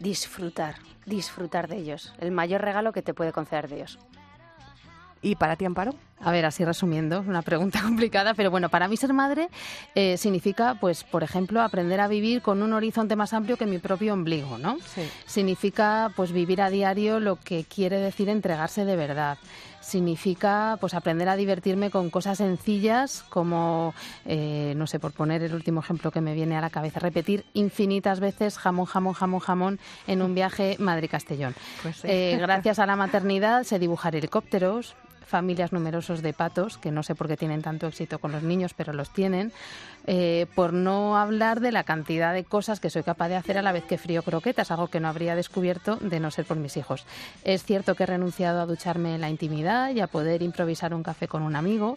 [0.00, 0.74] Disfrutar,
[1.06, 2.12] disfrutar de ellos.
[2.18, 4.00] El mayor regalo que te puede conceder Dios.
[5.24, 5.94] ¿Y para ti, Amparo?
[6.20, 9.48] A ver, así resumiendo, una pregunta complicada, pero bueno, para mí ser madre
[9.94, 13.78] eh, significa, pues, por ejemplo, aprender a vivir con un horizonte más amplio que mi
[13.78, 14.78] propio ombligo, ¿no?
[14.84, 15.02] Sí.
[15.24, 19.38] Significa, pues, vivir a diario lo que quiere decir entregarse de verdad.
[19.82, 25.54] Significa, pues, aprender a divertirme con cosas sencillas como, eh, no sé, por poner el
[25.54, 29.80] último ejemplo que me viene a la cabeza, repetir infinitas veces jamón, jamón, jamón, jamón
[30.06, 31.54] en un viaje Madrid-Castellón.
[31.82, 32.08] Pues sí.
[32.08, 34.94] Eh, gracias a la maternidad sé dibujar helicópteros,
[35.26, 38.74] familias numerosos de patos, que no sé por qué tienen tanto éxito con los niños,
[38.74, 39.52] pero los tienen,
[40.06, 43.62] eh, por no hablar de la cantidad de cosas que soy capaz de hacer a
[43.62, 46.76] la vez que frío croquetas, algo que no habría descubierto de no ser por mis
[46.76, 47.06] hijos.
[47.44, 51.02] Es cierto que he renunciado a ducharme en la intimidad y a poder improvisar un
[51.02, 51.96] café con un amigo,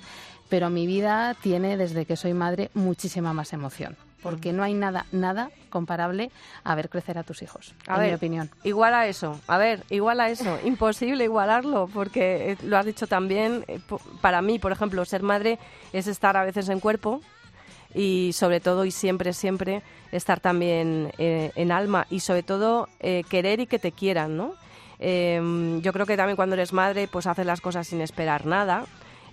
[0.50, 3.98] pero mi vida tiene, desde que soy madre, muchísima más emoción.
[4.26, 6.32] Porque no hay nada, nada comparable
[6.64, 8.50] a ver crecer a tus hijos, A en ver, mi opinión.
[8.64, 10.58] Igual a eso, a ver, igual a eso.
[10.66, 13.64] Imposible igualarlo, porque eh, lo has dicho también.
[13.68, 13.80] eh,
[14.22, 15.60] Para mí, por ejemplo, ser madre
[15.94, 17.22] es estar a veces en cuerpo
[17.94, 23.24] y sobre todo y siempre, siempre estar también eh, en alma y sobre todo eh,
[23.30, 24.56] querer y que te quieran, ¿no?
[24.98, 28.86] Eh, yo creo que también cuando eres madre, pues haces las cosas sin esperar nada.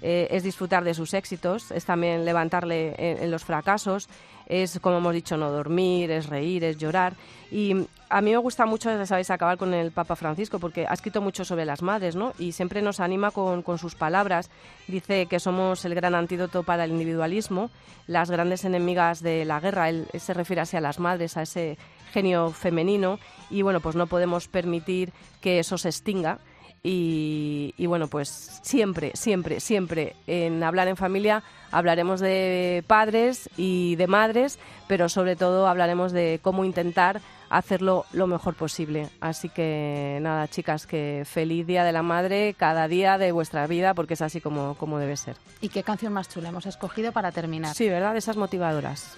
[0.03, 4.09] Eh, es disfrutar de sus éxitos, es también levantarle en, los fracasos,
[4.47, 7.15] es, como hemos dicho, no dormir, es reír, es llorar.
[7.53, 10.93] Y a mí me gusta mucho, ya sabéis, acabar con el Papa Francisco, porque ha
[10.93, 12.33] escrito mucho sobre las madres, ¿no?
[12.39, 14.51] Y siempre nos anima con, con sus palabras.
[14.89, 17.71] Dice que somos el gran antídoto para el individualismo,
[18.09, 19.89] las grandes enemigas de la guerra.
[19.89, 21.79] Él se refiere así a las madres, a ese
[22.13, 23.21] genio femenino.
[23.51, 26.41] Y bueno, pues no podemos permitir que eso se extinga.
[26.83, 33.97] Y, y bueno, pues siempre, siempre, siempre en Hablar en Familia hablaremos de padres y
[33.97, 39.09] de madres, pero sobre todo hablaremos de cómo intentar hacerlo lo mejor posible.
[39.21, 43.95] Así que nada, chicas, que feliz Día de la Madre cada día de vuestra vida,
[43.95, 45.37] porque es así como, como debe ser.
[45.61, 47.75] ¿Y qué canción más chula hemos escogido para terminar?
[47.75, 48.13] Sí, ¿verdad?
[48.13, 49.17] De esas motivadoras.